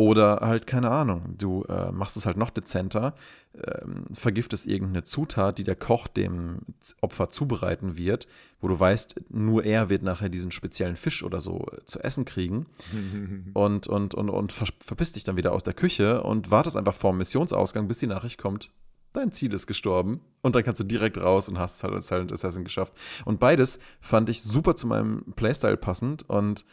[0.00, 3.14] Oder halt, keine Ahnung, du äh, machst es halt noch dezenter,
[3.54, 6.60] ähm, vergiftest irgendeine Zutat, die der Koch dem
[7.02, 8.26] Opfer zubereiten wird,
[8.62, 12.24] wo du weißt, nur er wird nachher diesen speziellen Fisch oder so äh, zu essen
[12.24, 12.64] kriegen
[13.52, 16.94] und, und, und, und ver verpisst dich dann wieder aus der Küche und wartest einfach
[16.94, 18.70] vor dem Missionsausgang, bis die Nachricht kommt,
[19.12, 20.20] dein Ziel ist gestorben.
[20.42, 22.94] Und dann kannst du direkt raus und hast halt Silent Assassin geschafft.
[23.24, 26.64] Und beides fand ich super zu meinem Playstyle passend und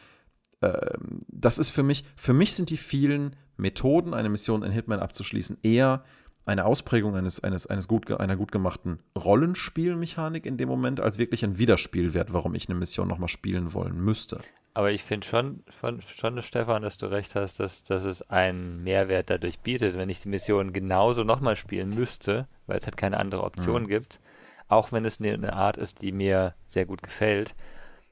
[0.62, 5.00] ähm, das ist für mich, für mich sind die vielen Methoden, eine Mission in Hitman
[5.00, 6.04] abzuschließen, eher
[6.46, 11.44] eine Ausprägung eines, eines, eines gut, einer gut gemachten Rollenspielmechanik in dem Moment, als wirklich
[11.44, 14.40] ein Wiederspielwert, warum ich eine Mission nochmal spielen wollen müsste.
[14.78, 18.84] Aber ich finde schon, schon, schon, Stefan, dass du recht hast, dass, dass es einen
[18.84, 23.18] Mehrwert dadurch bietet, wenn ich die Mission genauso nochmal spielen müsste, weil es halt keine
[23.18, 23.88] andere Option mhm.
[23.88, 24.20] gibt,
[24.68, 27.56] auch wenn es eine Art ist, die mir sehr gut gefällt,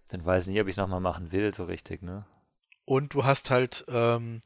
[0.09, 2.25] dann weiß ich nicht, ob ich es nochmal machen will, so richtig, ne?
[2.83, 4.41] Und du hast halt ähm,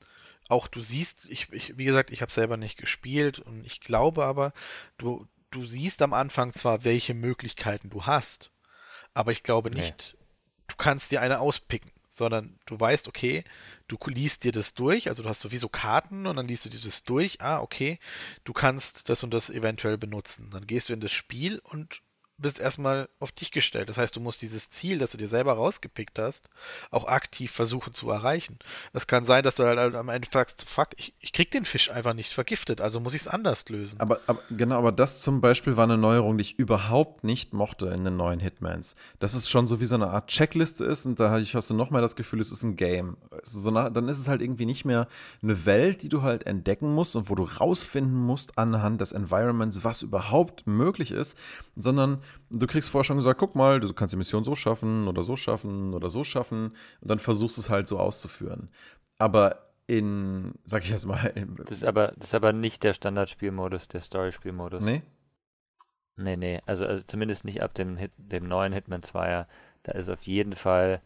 [0.49, 4.25] auch, du siehst, ich, ich wie gesagt, ich habe selber nicht gespielt und ich glaube
[4.25, 4.51] aber,
[4.97, 8.51] du, du siehst am Anfang zwar, welche Möglichkeiten du hast,
[9.13, 10.25] aber ich glaube nicht, nee.
[10.67, 11.89] du kannst dir eine auspicken,
[12.19, 13.43] sondern du weißt, okay,
[13.87, 16.79] du liest dir das durch, also du hast sowieso Karten und dann liest du dir
[16.79, 17.97] das durch, ah, okay,
[18.43, 20.49] du kannst das und das eventuell benutzen.
[20.51, 22.01] Dann gehst du in das Spiel und
[22.41, 23.89] bist erstmal auf dich gestellt.
[23.89, 26.49] Das heißt, du musst dieses Ziel, das du dir selber rausgepickt hast,
[26.91, 28.57] auch aktiv versuchen zu erreichen.
[28.93, 31.91] Es kann sein, dass du halt am Ende sagst, fuck, ich, ich krieg den Fisch
[31.91, 33.99] einfach nicht vergiftet, also muss ich es anders lösen.
[33.99, 37.87] Aber, aber, genau, aber das zum Beispiel war eine Neuerung, die ich überhaupt nicht mochte
[37.87, 38.95] in den neuen Hitmans.
[39.19, 41.89] Dass es schon so wie so eine Art Checkliste ist und da hast du noch
[41.89, 43.17] mal das Gefühl, es ist ein Game.
[43.43, 45.07] so nach, dann ist es halt irgendwie nicht mehr
[45.41, 49.83] eine Welt, die du halt entdecken musst und wo du rausfinden musst anhand des Environments,
[49.83, 51.37] was überhaupt möglich ist,
[51.75, 55.23] sondern du kriegst vorher schon gesagt, guck mal, du kannst die Mission so schaffen oder
[55.23, 58.69] so schaffen oder so schaffen und dann versuchst du es halt so auszuführen.
[59.17, 61.33] Aber in, sag ich jetzt mal.
[61.57, 64.83] das, ist aber, das ist aber nicht der Standardspielmodus, der Story-Spielmodus.
[64.83, 65.01] Nee?
[66.15, 69.45] Nee, nee, also, also zumindest nicht ab dem, Hit, dem neuen Hitman 2er.
[69.83, 71.01] Da ist auf jeden Fall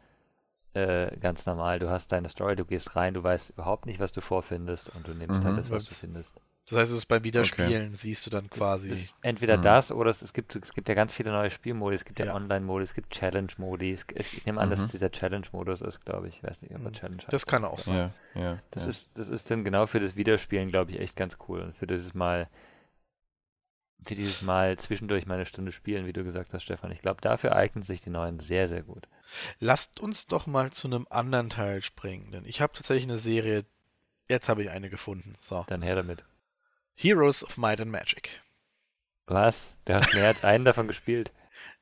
[0.73, 1.79] äh, ganz normal.
[1.79, 5.07] Du hast deine Story, du gehst rein, du weißt überhaupt nicht, was du vorfindest und
[5.07, 5.47] du nimmst halt mhm.
[5.49, 6.41] halt das, was du findest.
[6.69, 7.95] Das heißt, es ist beim Wiederspielen, okay.
[7.95, 8.89] siehst du dann quasi.
[8.89, 9.63] Es, es entweder mhm.
[9.63, 11.95] das oder es, es, gibt, es gibt ja ganz viele neue Spielmodi.
[11.95, 12.35] Es gibt ja, ja.
[12.35, 13.97] Online-Modi, es gibt Challenge-Modi.
[14.15, 14.71] Ich nehme an, mhm.
[14.71, 16.37] dass es dieser Challenge-Modus ist, glaube ich.
[16.37, 16.93] Ich weiß nicht, ob er mhm.
[16.93, 17.33] Challenge heißt.
[17.33, 18.13] Das kann auch sein.
[18.33, 21.37] Ja, ja, das, Ist, das ist dann genau für das Wiederspielen, glaube ich, echt ganz
[21.49, 21.59] cool.
[21.59, 22.47] Und für dieses Mal,
[24.05, 26.91] für dieses Mal zwischendurch mal eine Stunde spielen, wie du gesagt hast, Stefan.
[26.91, 29.09] Ich glaube, dafür eignen sich die neuen sehr, sehr gut.
[29.59, 33.65] Lasst uns doch mal zu einem anderen Teil springen, denn ich habe tatsächlich eine Serie.
[34.29, 35.33] Jetzt habe ich eine gefunden.
[35.37, 35.65] So.
[35.67, 36.23] Dann her damit.
[36.95, 38.41] Heroes of Might and Magic.
[39.25, 39.73] Was?
[39.85, 41.31] Du hast mehr als einen davon gespielt.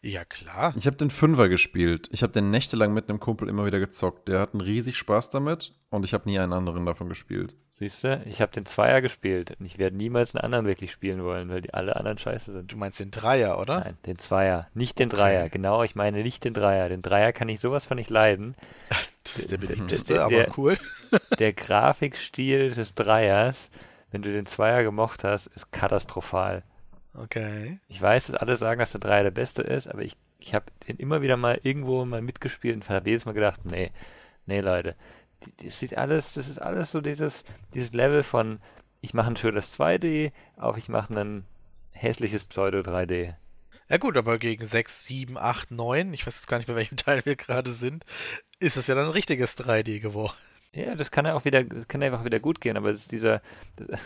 [0.02, 0.74] Ja, klar.
[0.78, 2.10] Ich habe den Fünfer gespielt.
[2.12, 4.28] Ich habe den nächtelang mit einem Kumpel immer wieder gezockt.
[4.28, 7.56] Der hat einen riesig Spaß damit und ich habe nie einen anderen davon gespielt.
[7.72, 11.24] Siehst du, ich habe den Zweier gespielt und ich werde niemals einen anderen wirklich spielen
[11.24, 12.72] wollen, weil die alle anderen scheiße sind.
[12.72, 13.80] Du meinst den Dreier, oder?
[13.80, 15.50] Nein, den Zweier, nicht den Dreier.
[15.50, 16.90] Genau, ich meine nicht den Dreier.
[16.90, 18.56] Den Dreier kann ich sowas von nicht leiden.
[19.24, 20.78] Das ist der beliebteste, der, aber cool.
[21.38, 23.70] Der Grafikstil des Dreiers
[24.12, 26.64] wenn du den Zweier gemocht hast, ist katastrophal.
[27.14, 27.80] Okay.
[27.88, 30.66] Ich weiß, dass alle sagen, dass der Dreier der beste ist, aber ich, ich habe
[30.88, 33.92] den immer wieder mal irgendwo mal mitgespielt und habe jedes Mal gedacht, nee,
[34.46, 34.96] nee, Leute.
[35.64, 37.44] Das sieht alles, das ist alles so dieses,
[37.74, 38.60] dieses Level von,
[39.02, 41.46] ich mache ein schönes 2D, auch ich mache ein
[41.92, 43.34] hässliches Pseudo 3D.
[43.90, 46.96] Ja gut, aber gegen 6, 7, 8, 9, ich weiß jetzt gar nicht, bei welchem
[46.98, 48.06] Teil wir gerade sind,
[48.60, 50.34] ist es ja dann ein richtiges 3D geworden.
[50.74, 53.42] Ja, das kann ja auch wieder, kann einfach wieder gut gehen, aber das ist dieser
[53.76, 54.00] das,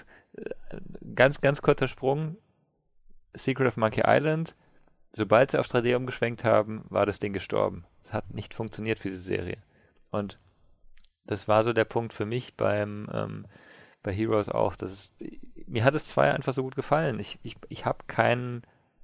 [1.15, 2.37] ganz, ganz kurzer Sprung.
[3.33, 4.55] Secret of Monkey Island,
[5.11, 7.85] sobald sie auf 3D umgeschwenkt haben, war das Ding gestorben.
[8.03, 9.57] Es hat nicht funktioniert für diese Serie.
[10.09, 10.39] Und
[11.25, 13.45] das war so der Punkt für mich beim ähm,
[14.05, 14.75] bei Heroes auch.
[14.75, 15.13] Dass es,
[15.67, 17.19] mir hat es zwei einfach so gut gefallen.
[17.19, 18.61] Ich, ich, ich habe keinen,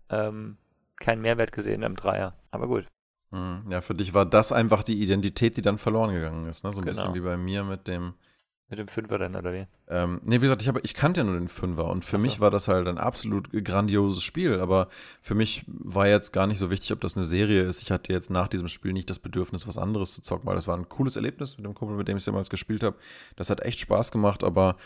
[0.10, 0.58] ähm,
[0.98, 2.36] keinen Mehrwert gesehen im Dreier.
[2.52, 2.88] Aber gut.
[3.32, 3.72] Mhm.
[3.72, 6.64] Ja, für dich war das einfach die Identität, die dann verloren gegangen ist.
[6.64, 6.72] Ne?
[6.72, 6.96] So ein genau.
[6.96, 8.14] bisschen wie bei mir mit dem.
[8.70, 9.68] Mit dem Fünfer dann, oder wie?
[9.90, 12.22] Ähm, nee, wie gesagt, ich, hab, ich kannte ja nur den Fünfer und für so.
[12.22, 14.88] mich war das halt ein absolut grandioses Spiel, aber
[15.20, 17.82] für mich war jetzt gar nicht so wichtig, ob das eine Serie ist.
[17.82, 20.68] Ich hatte jetzt nach diesem Spiel nicht das Bedürfnis, was anderes zu zocken, weil das
[20.68, 22.96] war ein cooles Erlebnis mit dem Kumpel, mit dem ich damals gespielt habe.
[23.36, 24.78] Das hat echt Spaß gemacht, aber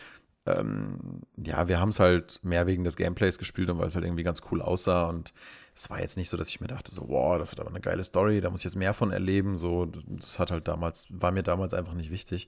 [0.45, 4.05] ähm, ja, wir haben es halt mehr wegen des Gameplays gespielt und weil es halt
[4.05, 5.33] irgendwie ganz cool aussah und
[5.75, 7.81] es war jetzt nicht so, dass ich mir dachte, so, wow, das hat aber eine
[7.81, 9.57] geile Story, da muss ich jetzt mehr von erleben.
[9.57, 12.47] So, das hat halt damals, war mir damals einfach nicht wichtig.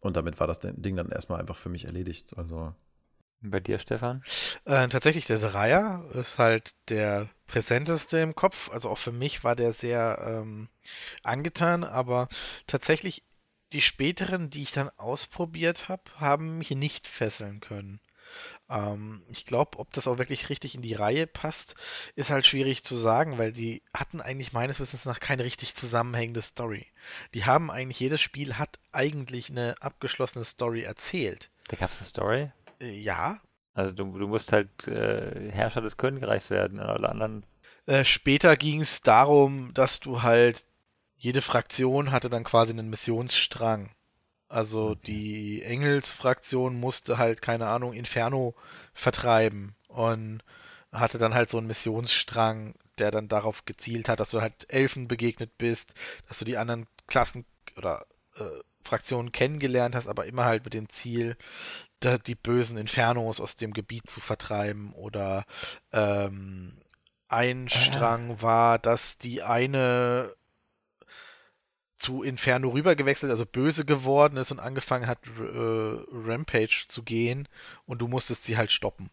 [0.00, 2.34] Und damit war das Ding dann erstmal einfach für mich erledigt.
[2.36, 2.74] Also.
[3.40, 4.22] Bei dir, Stefan?
[4.64, 8.70] Äh, tatsächlich, der Dreier ist halt der präsenteste im Kopf.
[8.70, 10.68] Also auch für mich war der sehr ähm,
[11.22, 12.26] angetan, aber
[12.66, 13.22] tatsächlich
[13.72, 18.00] die späteren, die ich dann ausprobiert habe, haben mich nicht fesseln können.
[18.68, 21.74] Ähm, ich glaube, ob das auch wirklich richtig in die Reihe passt,
[22.14, 26.42] ist halt schwierig zu sagen, weil die hatten eigentlich meines Wissens nach keine richtig zusammenhängende
[26.42, 26.86] Story.
[27.34, 31.50] Die haben eigentlich, jedes Spiel hat eigentlich eine abgeschlossene Story erzählt.
[31.68, 32.50] Da gab es eine Story?
[32.80, 33.38] Äh, ja.
[33.74, 37.44] Also du, du musst halt äh, Herrscher des Königreichs werden, alle anderen.
[37.84, 40.64] Äh, später ging es darum, dass du halt
[41.16, 43.90] jede Fraktion hatte dann quasi einen Missionsstrang.
[44.48, 48.54] Also die Engelsfraktion musste halt, keine Ahnung, Inferno
[48.94, 50.42] vertreiben und
[50.92, 55.08] hatte dann halt so einen Missionsstrang, der dann darauf gezielt hat, dass du halt Elfen
[55.08, 55.94] begegnet bist,
[56.28, 57.44] dass du die anderen Klassen
[57.76, 58.06] oder
[58.36, 58.44] äh,
[58.84, 61.36] Fraktionen kennengelernt hast, aber immer halt mit dem Ziel,
[62.26, 65.44] die bösen Infernos aus dem Gebiet zu vertreiben oder
[65.92, 66.78] ähm,
[67.26, 70.32] ein Strang war, dass die eine
[71.96, 77.48] zu Inferno rübergewechselt, also böse geworden ist und angefangen hat, äh, Rampage zu gehen
[77.86, 79.10] und du musstest sie halt stoppen.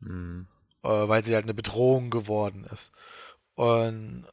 [0.00, 0.46] Mhm.
[0.82, 2.92] Äh, weil sie halt eine Bedrohung geworden ist.
[3.54, 4.26] Und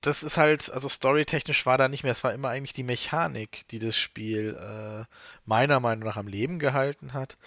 [0.00, 3.66] das ist halt, also storytechnisch war da nicht mehr, es war immer eigentlich die Mechanik,
[3.68, 5.04] die das Spiel äh,
[5.44, 7.38] meiner Meinung nach am Leben gehalten hat.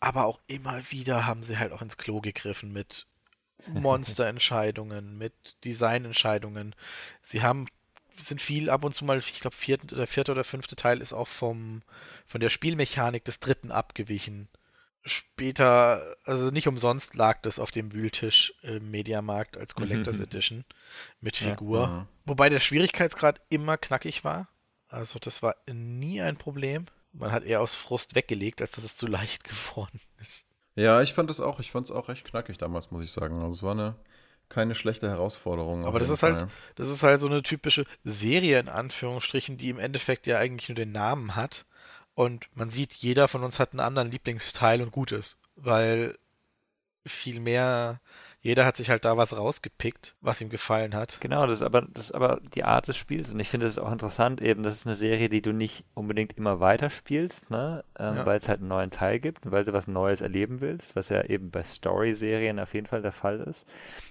[0.00, 3.06] Aber auch immer wieder haben sie halt auch ins Klo gegriffen mit
[3.66, 5.34] Monsterentscheidungen, mit
[5.64, 6.74] Designentscheidungen.
[7.22, 7.66] Sie haben
[8.18, 11.28] sind viel ab und zu mal, ich glaube, der vierte oder fünfte Teil ist auch
[11.28, 11.82] vom,
[12.26, 14.48] von der Spielmechanik des dritten abgewichen.
[15.06, 20.64] Später, also nicht umsonst lag das auf dem Wühltisch im Mediamarkt als Collectors Edition
[21.20, 21.80] mit Figur.
[21.80, 24.48] Ja, Wobei der Schwierigkeitsgrad immer knackig war.
[24.88, 26.86] Also das war nie ein Problem.
[27.12, 30.46] Man hat eher aus Frust weggelegt, als dass es zu leicht geworden ist.
[30.74, 31.60] Ja, ich fand es auch.
[31.60, 33.36] Ich fand es auch recht knackig damals, muss ich sagen.
[33.36, 33.96] Also es war eine
[34.48, 35.84] keine schlechte Herausforderung.
[35.84, 39.78] Aber das ist halt, das ist halt so eine typische Serie in Anführungsstrichen, die im
[39.78, 41.66] Endeffekt ja eigentlich nur den Namen hat.
[42.14, 45.40] Und man sieht, jeder von uns hat einen anderen Lieblingsteil und gut ist.
[45.56, 46.16] Weil
[47.06, 48.00] viel mehr
[48.44, 51.16] jeder hat sich halt da was rausgepickt, was ihm gefallen hat.
[51.22, 53.32] Genau, das ist aber, das ist aber die Art des Spiels.
[53.32, 56.34] Und ich finde es auch interessant, eben, das ist eine Serie, die du nicht unbedingt
[56.34, 57.82] immer weiter spielst, ne?
[57.98, 58.26] Ähm, ja.
[58.26, 61.08] weil es halt einen neuen Teil gibt und weil du was Neues erleben willst, was
[61.08, 63.64] ja eben bei Story-Serien auf jeden Fall der Fall ist.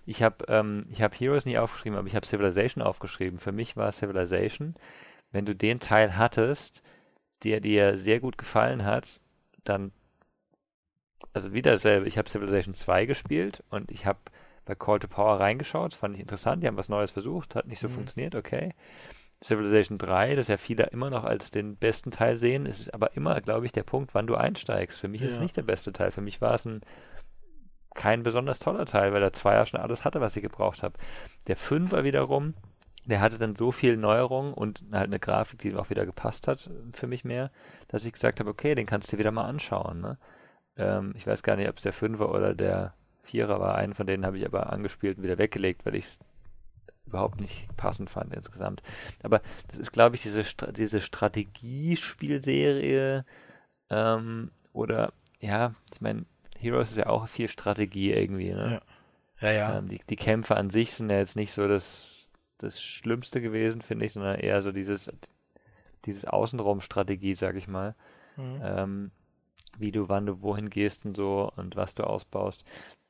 [0.08, 3.38] Ich habe ähm, hab Heroes nicht aufgeschrieben, aber ich habe Civilization aufgeschrieben.
[3.38, 4.74] Für mich war Civilization,
[5.32, 6.82] wenn du den Teil hattest,
[7.44, 9.20] der dir sehr gut gefallen hat,
[9.64, 9.92] dann
[11.34, 12.08] also wieder dasselbe.
[12.08, 14.20] Ich habe Civilization 2 gespielt und ich habe
[14.66, 15.94] bei Call to Power reingeschaut.
[15.94, 16.64] Das fand ich interessant.
[16.64, 17.94] Die haben was Neues versucht, hat nicht so mhm.
[17.94, 18.74] funktioniert, okay.
[19.44, 23.42] Civilization 3, das ja viele immer noch als den besten Teil sehen, ist aber immer,
[23.42, 25.00] glaube ich, der Punkt, wann du einsteigst.
[25.00, 25.28] Für mich ja.
[25.28, 26.12] ist es nicht der beste Teil.
[26.12, 26.82] Für mich war es ein
[27.94, 30.98] kein besonders toller Teil, weil der Zweier schon alles hatte, was ich gebraucht habe.
[31.48, 32.54] Der Fünfer wiederum,
[33.06, 36.70] der hatte dann so viel Neuerungen und halt eine Grafik, die auch wieder gepasst hat
[36.94, 37.52] für mich mehr,
[37.90, 40.02] dass ich gesagt habe, okay, den kannst du dir wieder mal anschauen.
[40.02, 40.18] Ne?
[40.78, 42.94] Ähm, ich weiß gar nicht, ob es der Fünfer oder der
[43.24, 43.76] Vierer war.
[43.76, 46.20] Einen von denen habe ich aber angespielt und wieder weggelegt, weil ich es
[47.06, 48.82] überhaupt nicht passend fand insgesamt.
[49.22, 53.26] Aber das ist, glaube ich, diese, diese Strategiespielserie
[53.90, 56.26] ähm, oder ja, ich meine,
[56.58, 58.54] Heroes ist ja auch viel Strategie irgendwie.
[58.54, 58.82] Ne?
[59.40, 59.52] Ja, ja.
[59.52, 59.78] ja.
[59.78, 63.82] Ähm, die, die Kämpfe an sich sind ja jetzt nicht so das, das Schlimmste gewesen,
[63.82, 65.12] finde ich, sondern eher so dieses,
[66.06, 67.96] dieses Außenraum-Strategie, sag ich mal.
[68.38, 68.62] Mhm.
[68.64, 69.12] Ähm,
[69.80, 72.64] wie du, wann du wohin gehst und so und was du ausbaust.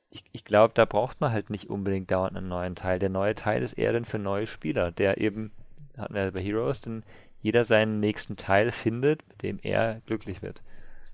[0.10, 3.00] Ich, ich glaube, da braucht man halt nicht unbedingt dauernd einen neuen Teil.
[3.00, 5.52] Der neue Teil ist eher dann für neue Spieler, der eben,
[5.98, 7.04] hatten wir bei Heroes, denn
[7.42, 10.62] jeder seinen nächsten Teil findet, mit dem er glücklich wird.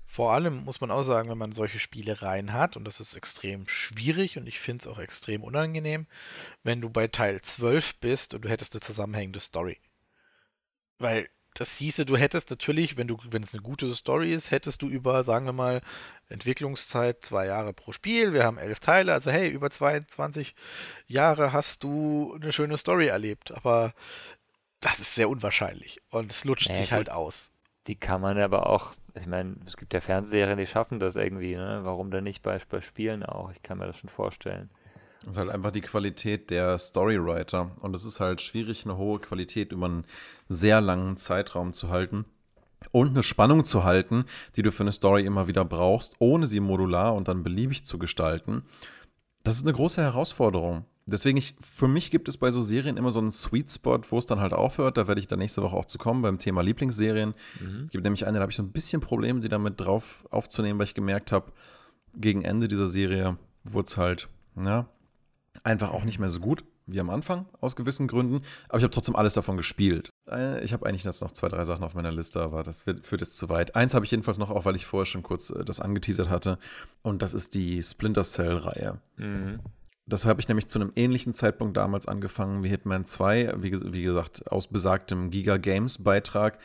[0.06, 3.68] Vor allem muss man auch sagen, wenn man solche Spielereien hat, und das ist extrem
[3.68, 6.06] schwierig und ich finde es auch extrem unangenehm,
[6.64, 9.78] wenn du bei Teil 12 bist und du hättest eine zusammenhängende Story.
[10.98, 14.82] Weil das hieße, du hättest natürlich, wenn du, wenn es eine gute Story ist, hättest
[14.82, 15.80] du über, sagen wir mal,
[16.28, 18.32] Entwicklungszeit zwei Jahre pro Spiel.
[18.32, 20.54] Wir haben elf Teile, also hey, über 22
[21.06, 23.52] Jahre hast du eine schöne Story erlebt.
[23.52, 23.94] Aber
[24.80, 27.52] das ist sehr unwahrscheinlich und es lutscht naja, sich halt aus.
[27.86, 31.56] Die kann man aber auch, ich meine, es gibt ja Fernsehserien, die schaffen das irgendwie,
[31.56, 31.80] ne?
[31.82, 33.50] Warum denn nicht bei, bei Spielen auch?
[33.50, 34.70] Ich kann mir das schon vorstellen.
[35.22, 37.72] Das ist halt einfach die Qualität der Storywriter.
[37.80, 40.04] Und es ist halt schwierig, eine hohe Qualität über einen
[40.48, 42.24] sehr langen Zeitraum zu halten.
[42.92, 44.24] Und eine Spannung zu halten,
[44.56, 47.98] die du für eine Story immer wieder brauchst, ohne sie modular und dann beliebig zu
[47.98, 48.62] gestalten.
[49.44, 50.86] Das ist eine große Herausforderung.
[51.06, 54.18] Deswegen, ich, für mich gibt es bei so Serien immer so einen Sweet Spot, wo
[54.18, 54.96] es dann halt aufhört.
[54.96, 57.34] Da werde ich dann nächste Woche auch zu kommen beim Thema Lieblingsserien.
[57.60, 57.84] Mhm.
[57.86, 60.78] Es gibt nämlich eine, da habe ich so ein bisschen Probleme, die damit drauf aufzunehmen,
[60.78, 61.52] weil ich gemerkt habe,
[62.14, 64.88] gegen Ende dieser Serie wurde es halt, ja,
[65.62, 68.42] einfach auch nicht mehr so gut wie am Anfang, aus gewissen Gründen.
[68.68, 70.10] Aber ich habe trotzdem alles davon gespielt.
[70.28, 73.20] Äh, ich habe eigentlich jetzt noch zwei, drei Sachen auf meiner Liste, aber das führt
[73.20, 73.76] jetzt zu weit.
[73.76, 76.58] Eins habe ich jedenfalls noch, auch weil ich vorher schon kurz äh, das angeteasert hatte.
[77.02, 78.98] Und das ist die Splinter Cell-Reihe.
[79.16, 79.60] Mhm.
[80.06, 84.02] Das habe ich nämlich zu einem ähnlichen Zeitpunkt damals angefangen wie Hitman 2, wie, wie
[84.02, 86.58] gesagt, aus besagtem Giga Games Beitrag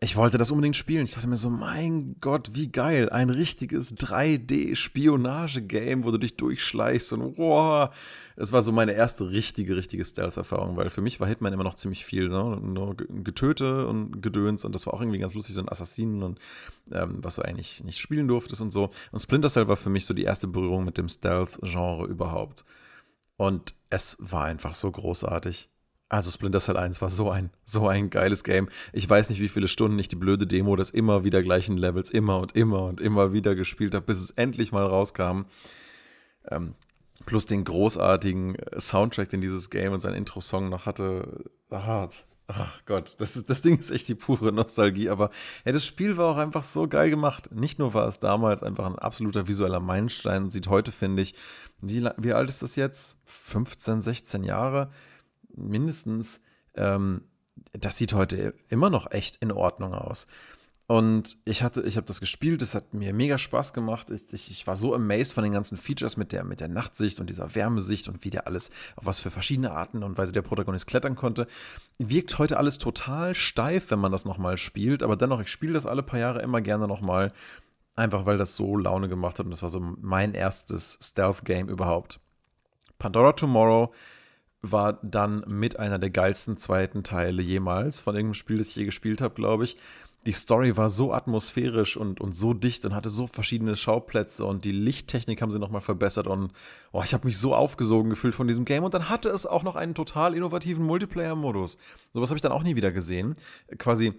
[0.00, 1.06] ich wollte das unbedingt spielen.
[1.06, 3.08] Ich dachte mir so, mein Gott, wie geil.
[3.08, 7.88] Ein richtiges 3D-Spionage-Game, wo du dich durchschleichst und wow.
[8.36, 11.76] Es war so meine erste richtige, richtige Stealth-Erfahrung, weil für mich war Hitman immer noch
[11.76, 12.60] ziemlich viel, ne?
[12.60, 16.38] nur Getöte und Gedöns und das war auch irgendwie ganz lustig, so ein Assassinen und
[16.92, 18.90] ähm, was du eigentlich nicht spielen durftest und so.
[19.10, 22.66] Und Splinter Cell war für mich so die erste Berührung mit dem Stealth-Genre überhaupt.
[23.36, 25.70] Und es war einfach so großartig.
[26.14, 28.68] Also Splinter Cell 1 war so ein, so ein geiles Game.
[28.92, 32.08] Ich weiß nicht, wie viele Stunden ich die blöde Demo des immer wieder gleichen Levels
[32.08, 35.46] immer und immer und immer wieder gespielt habe, bis es endlich mal rauskam.
[36.48, 36.74] Ähm,
[37.26, 41.50] plus den großartigen äh, Soundtrack, den dieses Game und sein Intro-Song noch hatte.
[41.70, 42.06] Ach,
[42.46, 45.08] ach Gott, das, ist, das Ding ist echt die pure Nostalgie.
[45.08, 45.30] Aber
[45.64, 47.50] ja, das Spiel war auch einfach so geil gemacht.
[47.52, 51.34] Nicht nur war es damals einfach ein absoluter visueller Meilenstein, sieht heute, finde ich,
[51.80, 53.16] wie, wie alt ist das jetzt?
[53.24, 54.92] 15, 16 Jahre?
[55.56, 56.42] Mindestens,
[56.74, 57.22] ähm,
[57.72, 60.26] das sieht heute immer noch echt in Ordnung aus.
[60.86, 64.10] Und ich hatte, ich habe das gespielt, es hat mir mega Spaß gemacht.
[64.10, 67.30] Ich, ich, war so amazed von den ganzen Features mit der, mit der Nachtsicht und
[67.30, 70.86] dieser Wärmesicht und wie der alles, auf was für verschiedene Arten und Weise der Protagonist
[70.86, 71.46] klettern konnte.
[71.98, 75.86] Wirkt heute alles total steif, wenn man das nochmal spielt, aber dennoch, ich spiele das
[75.86, 77.32] alle paar Jahre immer gerne nochmal,
[77.96, 82.20] einfach weil das so Laune gemacht hat und das war so mein erstes Stealth-Game überhaupt.
[82.98, 83.94] Pandora Tomorrow
[84.72, 88.84] war dann mit einer der geilsten zweiten Teile jemals von irgendeinem Spiel, das ich je
[88.84, 89.76] gespielt habe, glaube ich.
[90.26, 94.64] Die Story war so atmosphärisch und, und so dicht und hatte so verschiedene Schauplätze und
[94.64, 96.52] die Lichttechnik haben sie nochmal verbessert und
[96.92, 99.62] oh, ich habe mich so aufgesogen gefühlt von diesem Game und dann hatte es auch
[99.62, 101.76] noch einen total innovativen Multiplayer-Modus.
[102.14, 103.36] Sowas habe ich dann auch nie wieder gesehen.
[103.76, 104.14] Quasi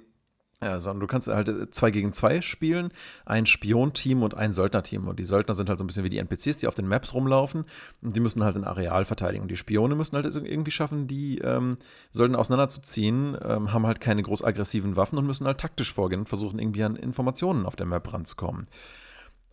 [0.62, 2.91] ja, sondern du kannst halt äh, zwei gegen zwei spielen,
[3.26, 5.08] ein Spionteam und ein Söldnerteam.
[5.08, 7.14] Und die Söldner sind halt so ein bisschen wie die NPCs, die auf den Maps
[7.14, 7.66] rumlaufen.
[8.01, 9.43] Und die müssen halt ein Areal verteidigen.
[9.43, 11.78] Und die Spione müssen halt irgendwie schaffen, die ähm,
[12.12, 16.30] Söldner auseinanderzuziehen, ähm, haben halt keine groß aggressiven Waffen und müssen halt taktisch vorgehen und
[16.30, 18.68] versuchen irgendwie an Informationen auf der Map ranzukommen.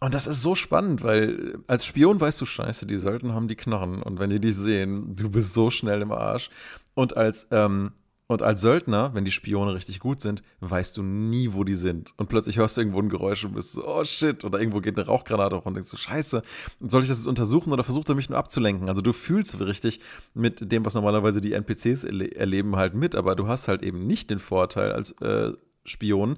[0.01, 3.57] Und das ist so spannend, weil als Spion weißt du, scheiße, die Söldner haben die
[3.57, 4.03] Knarren.
[4.03, 6.49] Und wenn die die sehen, du bist so schnell im Arsch.
[6.95, 7.93] Und als ähm,
[8.27, 12.15] und als Söldner, wenn die Spione richtig gut sind, weißt du nie, wo die sind.
[12.17, 14.97] Und plötzlich hörst du irgendwo ein Geräusch und bist so, oh shit, oder irgendwo geht
[14.97, 16.43] eine Rauchgranate hoch und denkst so, scheiße,
[16.81, 18.89] soll ich das jetzt untersuchen oder versucht er mich nur abzulenken?
[18.89, 20.01] Also du fühlst richtig
[20.35, 24.31] mit dem, was normalerweise die NPCs erleben, halt mit, aber du hast halt eben nicht
[24.31, 25.53] den Vorteil als äh,
[25.85, 26.37] Spion,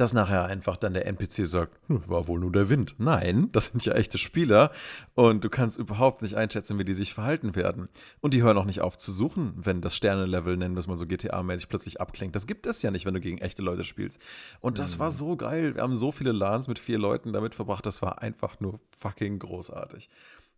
[0.00, 2.94] dass nachher einfach dann der NPC sagt, hm, war wohl nur der Wind.
[2.98, 4.70] Nein, das sind ja echte Spieler
[5.14, 7.88] und du kannst überhaupt nicht einschätzen, wie die sich verhalten werden.
[8.20, 10.96] Und die hören auch nicht auf zu suchen, wenn das Sternenlevel, nennen wir es mal
[10.96, 12.34] so GTA-mäßig, plötzlich abklingt.
[12.34, 14.22] Das gibt es ja nicht, wenn du gegen echte Leute spielst.
[14.60, 15.00] Und das mhm.
[15.00, 15.74] war so geil.
[15.74, 17.84] Wir haben so viele LANs mit vier Leuten damit verbracht.
[17.84, 20.08] Das war einfach nur fucking großartig.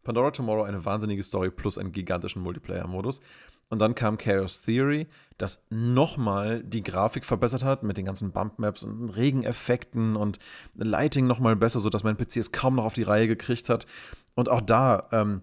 [0.03, 3.20] Pandora Tomorrow eine wahnsinnige Story plus einen gigantischen Multiplayer-Modus.
[3.68, 5.07] Und dann kam Chaos Theory,
[5.38, 10.38] das nochmal die Grafik verbessert hat mit den ganzen Bump-Maps und Regeneffekten und
[10.74, 13.86] Lighting nochmal besser, sodass mein PC es kaum noch auf die Reihe gekriegt hat.
[14.34, 15.40] Und auch da ähm,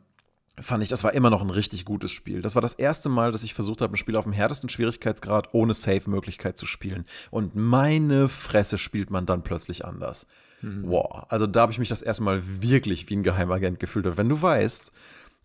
[0.60, 2.41] fand ich, das war immer noch ein richtig gutes Spiel.
[2.41, 5.53] Das war das erste Mal, dass ich versucht habe, ein Spiel auf dem härtesten Schwierigkeitsgrad
[5.53, 7.05] ohne Save-Möglichkeit zu spielen.
[7.32, 10.28] Und meine Fresse spielt man dann plötzlich anders.
[10.62, 10.84] Mhm.
[10.86, 11.26] Wow.
[11.30, 14.05] Also da habe ich mich das erste Mal wirklich wie ein Geheimagent gefühlt.
[14.07, 14.91] Und wenn du weißt,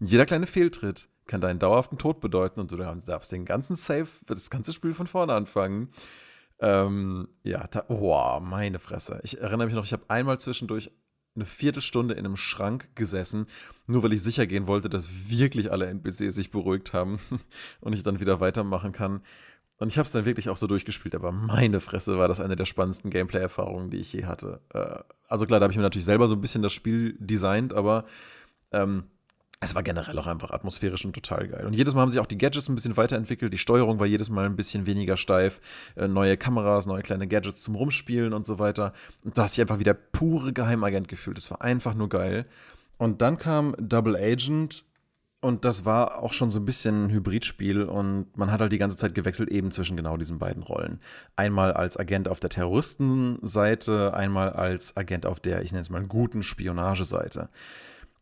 [0.00, 4.50] jeder kleine Fehltritt kann deinen dauerhaften Tod bedeuten und du darfst den ganzen Save, das
[4.50, 5.88] ganze Spiel von vorne anfangen.
[6.60, 9.20] Ähm, ja, da, oh, meine Fresse.
[9.22, 10.90] Ich erinnere mich noch, ich habe einmal zwischendurch
[11.34, 13.46] eine Viertelstunde in einem Schrank gesessen,
[13.86, 17.18] nur weil ich sicher gehen wollte, dass wirklich alle NPCs sich beruhigt haben
[17.80, 19.22] und ich dann wieder weitermachen kann.
[19.84, 22.56] Und ich habe es dann wirklich auch so durchgespielt, aber meine Fresse war das eine
[22.56, 24.62] der spannendsten Gameplay-Erfahrungen, die ich je hatte.
[24.72, 27.74] Äh, also klar, da habe ich mir natürlich selber so ein bisschen das Spiel designt,
[27.74, 28.06] aber
[28.72, 29.04] ähm,
[29.60, 31.66] es war generell auch einfach atmosphärisch und total geil.
[31.66, 33.52] Und jedes Mal haben sich auch die Gadgets ein bisschen weiterentwickelt.
[33.52, 35.60] Die Steuerung war jedes Mal ein bisschen weniger steif.
[35.96, 38.94] Äh, neue Kameras, neue kleine Gadgets zum Rumspielen und so weiter.
[39.22, 41.36] Und da hast dich einfach wie der pure Geheimagent gefühlt.
[41.36, 42.46] Es war einfach nur geil.
[42.96, 44.82] Und dann kam Double Agent.
[45.44, 48.78] Und das war auch schon so ein bisschen ein Hybridspiel und man hat halt die
[48.78, 51.00] ganze Zeit gewechselt eben zwischen genau diesen beiden Rollen.
[51.36, 56.02] Einmal als Agent auf der Terroristenseite, einmal als Agent auf der, ich nenne es mal,
[56.02, 57.50] guten Spionageseite.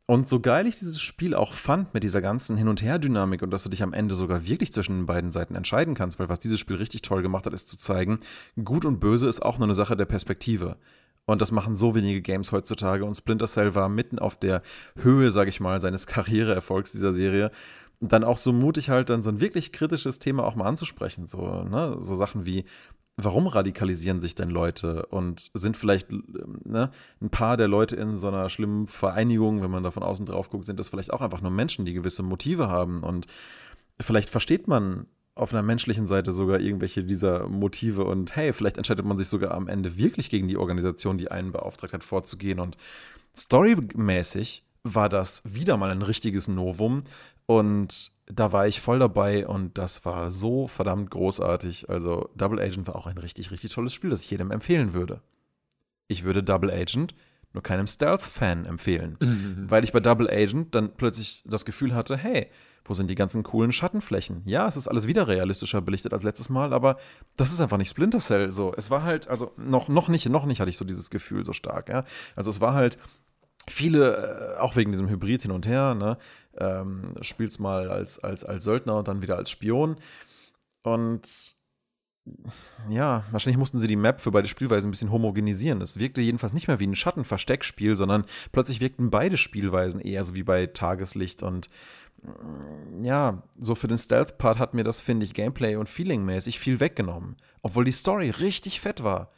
[0.04, 3.52] Und so geil ich dieses Spiel auch fand mit dieser ganzen Hin- und Her-Dynamik und
[3.52, 6.40] dass du dich am Ende sogar wirklich zwischen den beiden Seiten entscheiden kannst, weil was
[6.40, 8.18] dieses Spiel richtig toll gemacht hat, ist zu zeigen,
[8.64, 10.76] gut und böse ist auch nur eine Sache der Perspektive.
[11.26, 13.04] Und das machen so wenige Games heutzutage.
[13.04, 14.62] Und Splinter Cell war mitten auf der
[14.96, 17.50] Höhe, sag ich mal, seines Karriereerfolgs dieser Serie.
[18.00, 21.26] Und dann auch so mutig halt, dann so ein wirklich kritisches Thema auch mal anzusprechen.
[21.28, 21.98] So, ne?
[22.00, 22.64] so Sachen wie,
[23.16, 28.28] warum radikalisieren sich denn Leute und sind vielleicht ne, ein paar der Leute in so
[28.28, 31.40] einer schlimmen Vereinigung, wenn man da von außen drauf guckt, sind das vielleicht auch einfach
[31.40, 33.26] nur Menschen, die gewisse Motive haben und
[34.00, 39.07] vielleicht versteht man auf einer menschlichen Seite sogar irgendwelche dieser Motive und hey, vielleicht entscheidet
[39.07, 42.76] man sich sogar am Ende wirklich gegen die Organisation, die einen beauftragt hat, vorzugehen und
[43.37, 47.05] storymäßig war das wieder mal ein richtiges Novum
[47.47, 51.89] und da war ich voll dabei und das war so verdammt großartig.
[51.89, 55.22] Also Double Agent war auch ein richtig, richtig tolles Spiel, das ich jedem empfehlen würde.
[56.09, 57.14] Ich würde Double Agent
[57.53, 59.64] nur keinem Stealth-Fan empfehlen, mhm.
[59.68, 62.49] weil ich bei Double Agent dann plötzlich das Gefühl hatte, hey,
[62.85, 64.43] wo sind die ganzen coolen Schattenflächen?
[64.45, 66.99] Ja, es ist alles wieder realistischer belichtet als letztes Mal, aber
[67.37, 68.72] das ist einfach nicht Splinter Cell so.
[68.76, 71.53] Es war halt, also noch, noch nicht, noch nicht hatte ich so dieses Gefühl so
[71.53, 72.05] stark, ja.
[72.37, 72.99] Also es war halt
[73.68, 76.18] viele, äh, auch wegen diesem Hybrid hin und her, ne,
[76.57, 79.97] ähm, spielst mal als, als, als Söldner und dann wieder als Spion.
[80.83, 81.57] Und
[82.89, 85.80] ja, wahrscheinlich mussten sie die Map für beide Spielweisen ein bisschen homogenisieren.
[85.80, 90.35] Es wirkte jedenfalls nicht mehr wie ein Schattenversteckspiel, sondern plötzlich wirkten beide Spielweisen eher so
[90.35, 91.68] wie bei Tageslicht und
[93.02, 97.36] ja, so für den Stealth-Part hat mir das, finde ich, Gameplay und Feeling-mäßig viel weggenommen.
[97.62, 99.32] Obwohl die Story richtig fett war.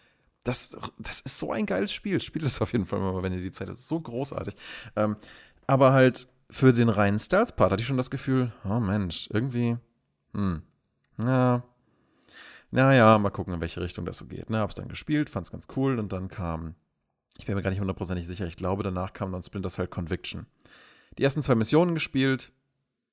[0.45, 2.21] Das, das ist so ein geiles Spiel.
[2.21, 3.79] Spielt es auf jeden Fall mal, wenn ihr die Zeit habt.
[3.79, 4.55] So großartig.
[4.97, 5.17] Ähm,
[5.67, 9.79] aber halt für den reinen Stealth-Part hatte ich schon das Gefühl, oh Mensch, irgendwie,
[10.35, 10.63] hm,
[11.23, 11.63] ja,
[12.71, 14.51] naja, mal gucken, in welche Richtung das so geht.
[14.51, 16.75] Ne, hab's dann gespielt, fand's ganz cool und dann kam,
[17.39, 20.47] ich bin mir gar nicht hundertprozentig sicher, ich glaube, danach kam dann Splinter Cell Conviction.
[21.17, 22.53] Die ersten zwei Missionen gespielt,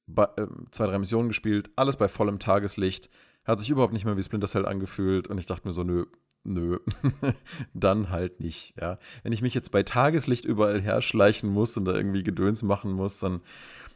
[0.07, 3.09] zwei, drei Missionen gespielt, alles bei vollem Tageslicht,
[3.45, 6.05] hat sich überhaupt nicht mehr wie Splinter Cell angefühlt und ich dachte mir so, nö,
[6.43, 6.79] nö,
[7.73, 8.97] dann halt nicht, ja.
[9.23, 13.19] Wenn ich mich jetzt bei Tageslicht überall herschleichen muss und da irgendwie Gedöns machen muss,
[13.19, 13.41] dann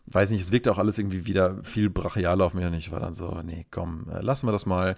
[0.08, 2.99] weiß nicht, es wirkt auch alles irgendwie wieder viel brachialer auf mich und ich war
[2.99, 4.95] dann so, nee, komm, äh, lassen wir das mal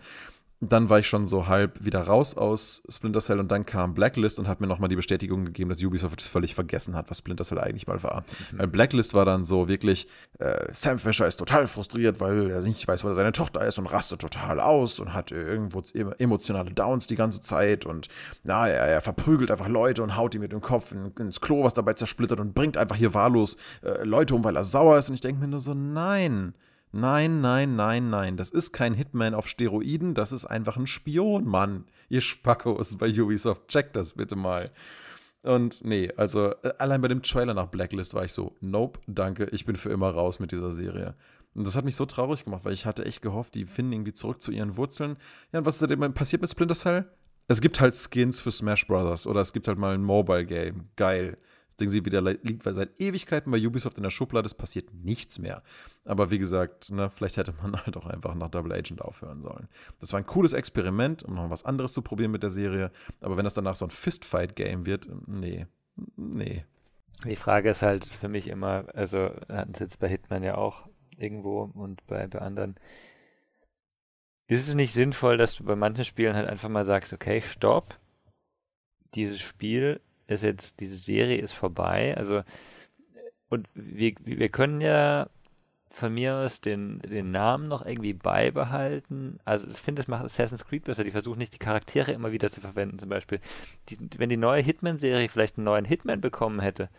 [0.59, 4.39] dann war ich schon so halb wieder raus aus Splinter Cell und dann kam Blacklist
[4.39, 7.59] und hat mir nochmal die Bestätigung gegeben, dass Ubisoft völlig vergessen hat, was Splinter Cell
[7.59, 8.23] eigentlich mal war.
[8.51, 8.59] Mhm.
[8.59, 10.07] Weil Blacklist war dann so wirklich,
[10.39, 13.85] äh, Sam Fisher ist total frustriert, weil er nicht weiß, wo seine Tochter ist und
[13.85, 15.83] rastet total aus und hat irgendwo
[16.17, 18.07] emotionale Downs die ganze Zeit und
[18.43, 21.63] na, er, er verprügelt einfach Leute und haut die mit dem Kopf in, ins Klo,
[21.63, 25.09] was dabei zersplittert und bringt einfach hier wahllos äh, Leute um, weil er sauer ist
[25.09, 26.55] und ich denke mir nur so, nein.
[26.91, 28.37] Nein, nein, nein, nein.
[28.37, 31.85] Das ist kein Hitman auf Steroiden, das ist einfach ein Spion, Mann.
[32.09, 34.71] Ihr Spackos bei Ubisoft, checkt das bitte mal.
[35.43, 39.45] Und nee, also äh, allein bei dem Trailer nach Blacklist war ich so, nope, danke,
[39.51, 41.15] ich bin für immer raus mit dieser Serie.
[41.53, 44.13] Und das hat mich so traurig gemacht, weil ich hatte echt gehofft, die finden irgendwie
[44.13, 45.17] zurück zu ihren Wurzeln.
[45.51, 47.05] Ja, und was ist denn passiert mit Splinter Cell?
[47.47, 50.89] Es gibt halt Skins für Smash Brothers oder es gibt halt mal ein Mobile Game.
[50.97, 51.37] Geil.
[51.79, 55.61] Ding sie wieder liegt seit Ewigkeiten bei Ubisoft in der Schublade, es passiert nichts mehr.
[56.05, 59.67] Aber wie gesagt, ne, vielleicht hätte man halt auch einfach nach Double Agent aufhören sollen.
[59.99, 62.91] Das war ein cooles Experiment, um noch was anderes zu probieren mit der Serie.
[63.21, 65.67] Aber wenn das danach so ein Fistfight-Game wird, nee,
[66.15, 66.65] nee.
[67.25, 70.87] Die Frage ist halt für mich immer, also hatten es jetzt bei Hitman ja auch
[71.17, 72.75] irgendwo und bei, bei anderen.
[74.47, 77.99] Ist es nicht sinnvoll, dass du bei manchen Spielen halt einfach mal sagst, okay, stopp,
[79.13, 82.15] dieses Spiel ist jetzt, diese Serie ist vorbei.
[82.17, 82.43] Also,
[83.49, 85.29] und wir, wir können ja
[85.89, 89.39] von mir aus den, den Namen noch irgendwie beibehalten.
[89.45, 91.03] Also ich finde, das macht Assassin's Creed besser.
[91.03, 92.99] Die versuchen nicht, die Charaktere immer wieder zu verwenden.
[92.99, 93.39] Zum Beispiel,
[93.89, 96.89] die, wenn die neue Hitman-Serie vielleicht einen neuen Hitman bekommen hätte,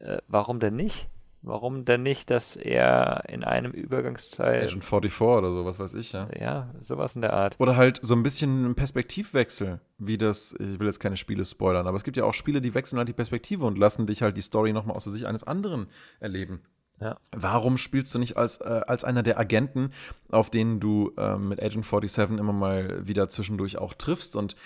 [0.00, 1.08] äh, warum denn nicht?
[1.42, 4.64] Warum denn nicht, dass er in einem Übergangszeit.
[4.64, 6.28] Agent 44 oder so, was weiß ich, ja.
[6.38, 7.54] Ja, sowas in der Art.
[7.58, 11.86] Oder halt so ein bisschen ein Perspektivwechsel, wie das, ich will jetzt keine Spiele spoilern,
[11.86, 14.36] aber es gibt ja auch Spiele, die wechseln halt die Perspektive und lassen dich halt
[14.36, 15.86] die Story nochmal aus der Sicht eines anderen
[16.18, 16.60] erleben.
[17.00, 17.16] Ja.
[17.30, 19.92] Warum spielst du nicht als, äh, als einer der Agenten,
[20.30, 24.56] auf denen du äh, mit Agent 47 immer mal wieder zwischendurch auch triffst und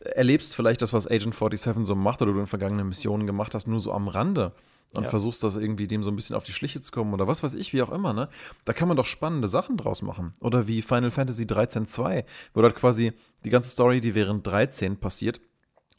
[0.00, 3.68] erlebst vielleicht das, was Agent 47 so macht oder du in vergangenen Missionen gemacht hast,
[3.68, 4.52] nur so am Rande?
[4.92, 5.08] Und ja.
[5.08, 7.54] versuchst das irgendwie dem so ein bisschen auf die Schliche zu kommen oder was weiß
[7.54, 8.28] ich, wie auch immer, ne?
[8.64, 10.34] Da kann man doch spannende Sachen draus machen.
[10.40, 12.24] Oder wie Final Fantasy 13 2,
[12.54, 13.12] wo du halt quasi
[13.44, 15.40] die ganze Story, die während 13 passiert,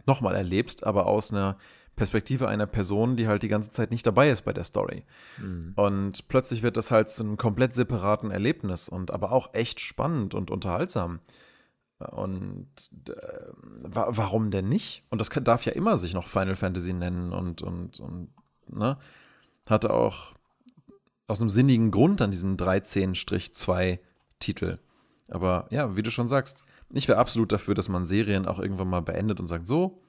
[0.06, 1.58] nochmal erlebst, aber aus einer
[1.96, 5.04] Perspektive einer Person, die halt die ganze Zeit nicht dabei ist bei der Story.
[5.38, 5.74] Mhm.
[5.76, 10.34] Und plötzlich wird das halt zu einem komplett separaten Erlebnis und aber auch echt spannend
[10.34, 11.20] und unterhaltsam.
[12.00, 12.68] Und
[13.08, 13.14] äh,
[13.84, 15.04] wa warum denn nicht?
[15.10, 18.30] Und das kann, darf ja immer sich noch Final Fantasy nennen und, und, und
[18.70, 18.98] ne?
[19.68, 20.34] Hatte auch
[21.28, 24.00] aus einem sinnigen Grund an diesen 13-2
[24.40, 24.80] Titel.
[25.30, 28.90] Aber ja, wie du schon sagst, ich wäre absolut dafür, dass man Serien auch irgendwann
[28.90, 30.02] mal beendet und sagt, so,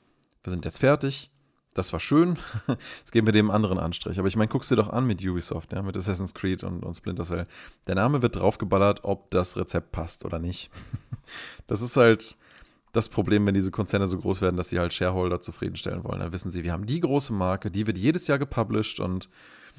[0.42, 1.30] wir sind jetzt fertig,
[1.72, 2.38] das war schön,
[2.98, 4.18] jetzt geben wir dem anderen Anstrich.
[4.18, 6.94] Aber ich meine, guckst dir doch an mit Ubisoft, ja, mit Assassin's Creed und, und
[6.94, 7.46] Splinter Cell.
[7.86, 10.70] Der Name wird draufgeballert, ob das Rezept passt oder nicht.
[11.66, 12.36] Das ist halt,
[12.94, 16.20] das Problem, wenn diese Konzerne so groß werden, dass sie halt Shareholder zufriedenstellen wollen.
[16.20, 19.28] Dann wissen sie, wir haben die große Marke, die wird jedes Jahr gepublished und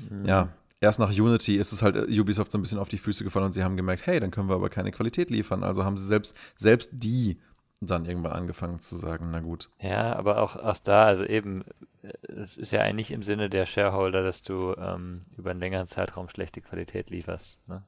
[0.09, 0.27] mhm.
[0.27, 0.49] ja,
[0.81, 3.45] erst nach Unity ist es halt äh, Ubisoft so ein bisschen auf die Füße gefallen
[3.45, 5.63] und sie haben gemerkt, hey, dann können wir aber keine Qualität liefern.
[5.63, 7.39] Also haben sie selbst, selbst die
[7.81, 9.69] dann irgendwann angefangen zu sagen, na gut.
[9.79, 11.63] Ja, aber auch, auch da, also eben,
[12.01, 15.87] äh, es ist ja eigentlich im Sinne der Shareholder, dass du ähm, über einen längeren
[15.87, 17.59] Zeitraum schlechte Qualität lieferst.
[17.67, 17.83] Ne?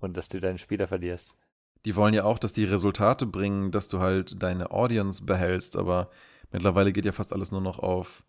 [0.00, 1.36] Und dass du deinen Spieler verlierst
[1.84, 6.10] die wollen ja auch, dass die Resultate bringen, dass du halt deine Audience behältst, aber
[6.52, 8.24] mittlerweile geht ja fast alles nur noch auf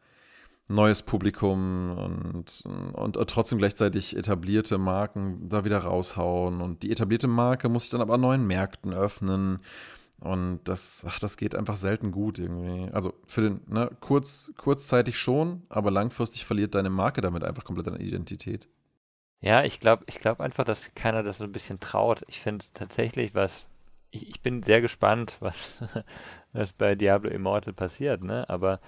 [0.67, 6.61] neues Publikum und, und trotzdem gleichzeitig etablierte Marken da wieder raushauen.
[6.61, 9.59] Und die etablierte Marke muss sich dann aber neuen Märkten öffnen.
[10.19, 12.89] Und das, ach, das geht einfach selten gut irgendwie.
[12.93, 17.89] Also für den, ne, kurz, kurzzeitig schon, aber langfristig verliert deine Marke damit einfach komplett
[17.89, 18.69] an Identität.
[19.43, 22.23] Ja, ich glaube ich glaub einfach, dass keiner das so ein bisschen traut.
[22.27, 23.69] Ich finde tatsächlich, was.
[24.09, 25.83] Ich, ich bin sehr gespannt, was,
[26.53, 28.49] was bei Diablo Immortal passiert, ne?
[28.49, 28.79] Aber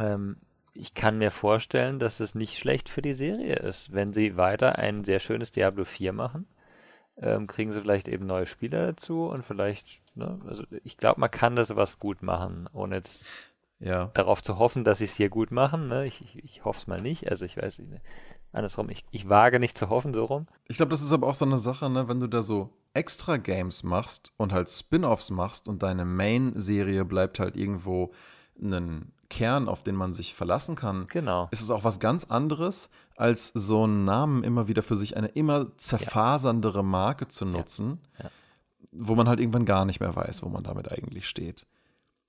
[0.00, 0.38] ähm,
[0.72, 3.92] ich kann mir vorstellen, dass es nicht schlecht für die Serie ist.
[3.92, 6.46] Wenn sie weiter ein sehr schönes Diablo 4 machen,
[7.18, 11.30] ähm, kriegen sie vielleicht eben neue Spieler dazu und vielleicht, ne, also ich glaube, man
[11.30, 13.26] kann das was gut machen, ohne jetzt
[13.78, 14.06] ja.
[14.14, 15.88] darauf zu hoffen, dass sie es hier gut machen.
[15.88, 16.06] Ne?
[16.06, 17.30] Ich, ich, ich hoffe es mal nicht.
[17.30, 18.02] Also ich weiß nicht.
[18.56, 20.46] Andersrum, ich, ich wage nicht zu hoffen, so rum.
[20.66, 23.36] Ich glaube, das ist aber auch so eine Sache, ne, wenn du da so extra
[23.36, 28.12] Games machst und halt Spin-offs machst und deine Main-Serie bleibt halt irgendwo
[28.60, 31.48] einen Kern, auf den man sich verlassen kann, Genau.
[31.50, 35.26] ist es auch was ganz anderes, als so einen Namen immer wieder für sich eine
[35.28, 38.30] immer zerfaserndere Marke zu nutzen, Ja.
[38.92, 41.66] wo man halt irgendwann gar nicht mehr weiß, wo man damit eigentlich steht.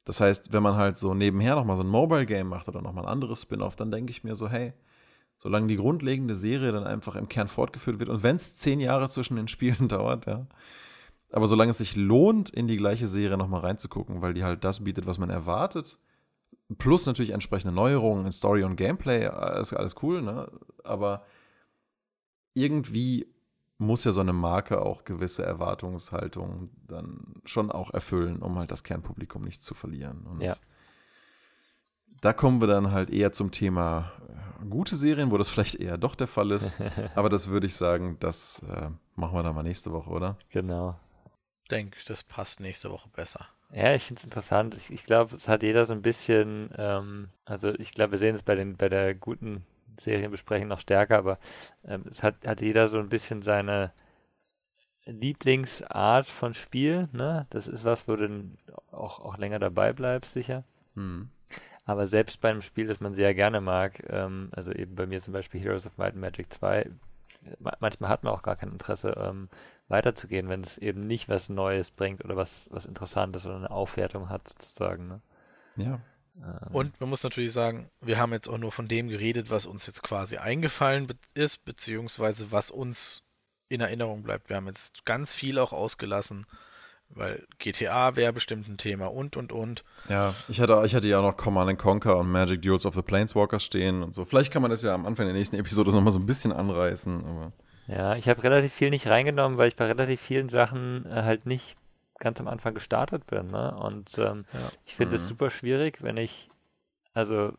[0.05, 3.11] Das heißt, wenn man halt so nebenher nochmal so ein Mobile-Game macht oder nochmal ein
[3.11, 4.73] anderes Spin-off, dann denke ich mir so, hey,
[5.37, 9.09] solange die grundlegende Serie dann einfach im Kern fortgeführt wird und wenn es zehn Jahre
[9.09, 10.47] zwischen den Spielen dauert, ja,
[11.31, 14.83] aber solange es sich lohnt, in die gleiche Serie nochmal reinzugucken, weil die halt das
[14.83, 15.99] bietet, was man erwartet,
[16.77, 20.49] plus natürlich entsprechende Neuerungen in Story und Gameplay, alles, alles cool, ne?
[20.83, 21.23] Aber
[22.53, 23.27] irgendwie
[23.77, 28.83] muss ja so eine Marke auch gewisse Erwartungshaltungen dann schon auch erfüllen, um halt das
[28.83, 30.25] Kernpublikum nicht zu verlieren.
[30.25, 30.55] Und Ja.
[32.21, 35.97] da kommen wir dann halt eher zum Thema äh, gute Serien, wo das vielleicht eher
[35.97, 36.77] doch der Fall ist.
[37.15, 40.37] Aber das würde ich sagen, das äh, machen wir dann mal nächste Woche, oder?
[40.49, 40.99] Genau.
[41.71, 43.47] denke, das passt nächste Woche besser.
[43.73, 44.75] Ja, ich finde es interessant.
[44.75, 48.35] Ich, ich glaube, es hat jeder so ein bisschen, ähm, also ich glaube, wir sehen
[48.35, 49.65] es bei den, bei der guten
[49.99, 51.39] Serienbesprechung noch stärker, aber
[51.85, 53.91] ähm, es hat, hat jeder so ein bisschen seine
[55.05, 57.47] Lieblingsart von Spiel, ne?
[57.49, 58.57] Das ist was, wo du dann
[58.91, 60.63] auch, auch länger dabei bleibst, sicher.
[60.95, 61.29] Hm.
[61.87, 65.21] Aber selbst bei einem Spiel, das man sehr gerne mag, ähm, also eben bei mir
[65.21, 66.89] zum Beispiel Heroes of Might and Magic 2,
[67.59, 69.47] ma- manchmal hat man auch gar kein Interesse, ähm,
[69.87, 74.27] weiterzugehen, wenn es eben nicht was Neues bringt oder was, was Interessantes oder eine Aufwertung
[74.29, 75.07] hat, sozusagen.
[75.07, 75.21] Ne?
[75.77, 75.99] Ja.
[76.43, 79.65] Ähm, Und man muss natürlich sagen, wir haben jetzt auch nur von dem geredet, was
[79.65, 83.23] uns jetzt quasi eingefallen ist, beziehungsweise was uns
[83.69, 84.49] in Erinnerung bleibt.
[84.49, 86.45] Wir haben jetzt ganz viel auch ausgelassen,
[87.09, 89.83] weil GTA wäre bestimmt ein Thema und und und.
[90.09, 92.95] Ja, ich hatte, ich hatte ja auch noch Command and Conquer und Magic Duels of
[92.95, 94.25] the Planeswalker stehen und so.
[94.25, 97.25] Vielleicht kann man das ja am Anfang der nächsten Episode nochmal so ein bisschen anreißen,
[97.25, 97.51] aber
[97.87, 101.45] Ja, ich habe relativ viel nicht reingenommen, weil ich bei relativ vielen Sachen äh, halt
[101.45, 101.75] nicht
[102.19, 103.47] ganz am Anfang gestartet bin.
[103.51, 103.75] Ne?
[103.77, 104.71] Und ähm, Ja.
[104.85, 105.27] ich finde es Mhm.
[105.27, 106.49] super schwierig, wenn ich,
[107.13, 107.53] also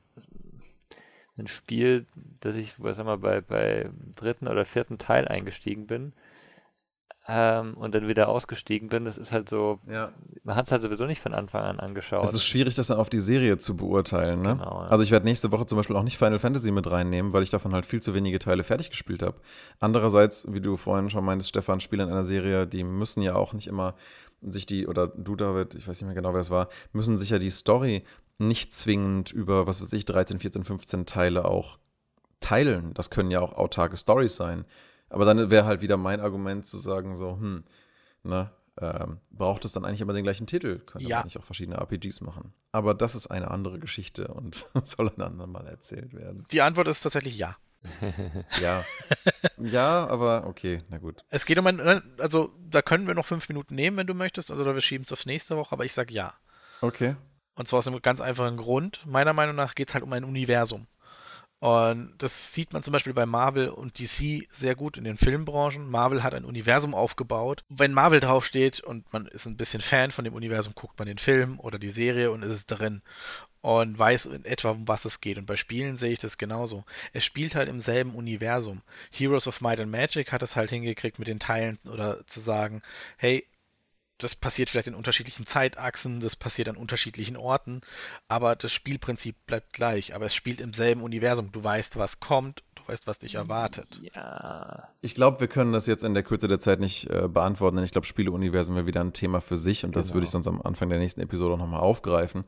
[1.36, 2.06] ein Spiel,
[2.40, 6.12] das ich, was sag mal, bei, bei dritten oder vierten Teil eingestiegen bin
[7.30, 10.12] ähm, und dann wieder ausgestiegen bin, das ist halt so, ja.
[10.44, 12.24] man hat es halt sowieso nicht von Anfang an angeschaut.
[12.24, 14.56] Es ist schwierig, das dann auf die Serie zu beurteilen, ne?
[14.56, 14.88] Genau, ja.
[14.88, 17.50] Also ich werde nächste Woche zum Beispiel auch nicht Final Fantasy mit reinnehmen, weil ich
[17.50, 19.36] davon halt viel zu wenige Teile fertig gespielt habe.
[19.78, 23.52] Andererseits, wie du vorhin schon meintest, Stefan, Spiele in einer Serie, die müssen ja auch
[23.52, 23.94] nicht immer
[24.40, 27.28] sich die, oder du, David, ich weiß nicht mehr genau, wer es war, müssen sich
[27.28, 28.04] ja die Story
[28.38, 31.78] nicht zwingend über, was weiß ich, 13, 14, 15 Teile auch
[32.40, 32.94] teilen.
[32.94, 34.64] Das können ja auch autarke Stories sein.
[35.10, 37.64] Aber dann wäre halt wieder mein Argument zu sagen, so, hm,
[38.22, 38.50] ne,
[38.80, 40.78] ähm, braucht es dann eigentlich immer den gleichen Titel?
[40.78, 41.18] Könnte Ja.
[41.18, 42.52] man nicht auch verschiedene RPGs machen?
[42.72, 46.46] Aber das ist eine andere Geschichte und soll ein andermal erzählt werden.
[46.52, 47.56] Die Antwort ist tatsächlich ja.
[48.60, 48.84] Ja.
[49.56, 51.24] ja, aber okay, na gut.
[51.30, 51.80] Es geht um ein,
[52.18, 55.12] also da können wir noch fünf Minuten nehmen, wenn du möchtest, also wir schieben es
[55.12, 56.34] aufs nächste Woche, aber ich sag ja.
[56.80, 57.16] Okay.
[57.54, 59.04] Und zwar aus einem ganz einfachen Grund.
[59.06, 60.86] Meiner Meinung nach geht es halt um ein Universum.
[61.60, 65.90] Und das sieht man zum Beispiel bei Marvel und DC sehr gut in den Filmbranchen.
[65.90, 67.64] Marvel hat ein Universum aufgebaut.
[67.68, 71.18] Wenn Marvel draufsteht und man ist ein bisschen Fan von dem Universum, guckt man den
[71.18, 73.02] Film oder die Serie und ist es drin
[73.60, 75.36] und weiß in etwa, um was es geht.
[75.36, 76.84] Und bei Spielen sehe ich das genauso.
[77.12, 78.82] Es spielt halt im selben Universum.
[79.10, 82.82] Heroes of Might and Magic hat es halt hingekriegt mit den Teilen oder zu sagen,
[83.16, 83.44] hey,
[84.18, 87.80] das passiert vielleicht in unterschiedlichen Zeitachsen, das passiert an unterschiedlichen Orten,
[88.28, 90.14] aber das Spielprinzip bleibt gleich.
[90.14, 91.52] Aber es spielt im selben Universum.
[91.52, 94.00] Du weißt, was kommt, du weißt, was dich erwartet.
[94.14, 97.76] Ja, Ich glaube, wir können das jetzt in der Kürze der Zeit nicht äh, beantworten,
[97.76, 100.14] denn ich glaube, Spieleuniversen wäre wieder ein Thema für sich und das Genau.
[100.16, 102.44] würde ich sonst am Anfang der nächsten Episode auch nochmal aufgreifen.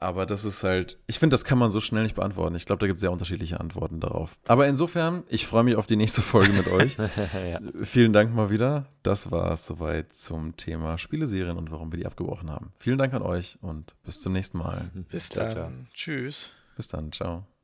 [0.00, 2.54] Aber das ist halt, ich finde, das kann man so schnell nicht beantworten.
[2.54, 4.38] Ich glaube, da gibt es sehr unterschiedliche Antworten darauf.
[4.46, 6.96] Aber insofern, ich freue mich auf die nächste Folge mit euch.
[7.34, 7.60] ja.
[7.82, 8.86] Vielen Dank mal wieder.
[9.02, 12.72] Das war es soweit zum Thema Spieleserien und warum wir die abgebrochen haben.
[12.78, 14.90] Vielen Dank an euch und bis zum nächsten Mal.
[15.10, 15.54] Bis Ciao, dann.
[15.54, 15.70] ciao.
[15.94, 16.52] Tschüss.
[16.76, 17.10] Bis dann.
[17.10, 17.57] Ciao.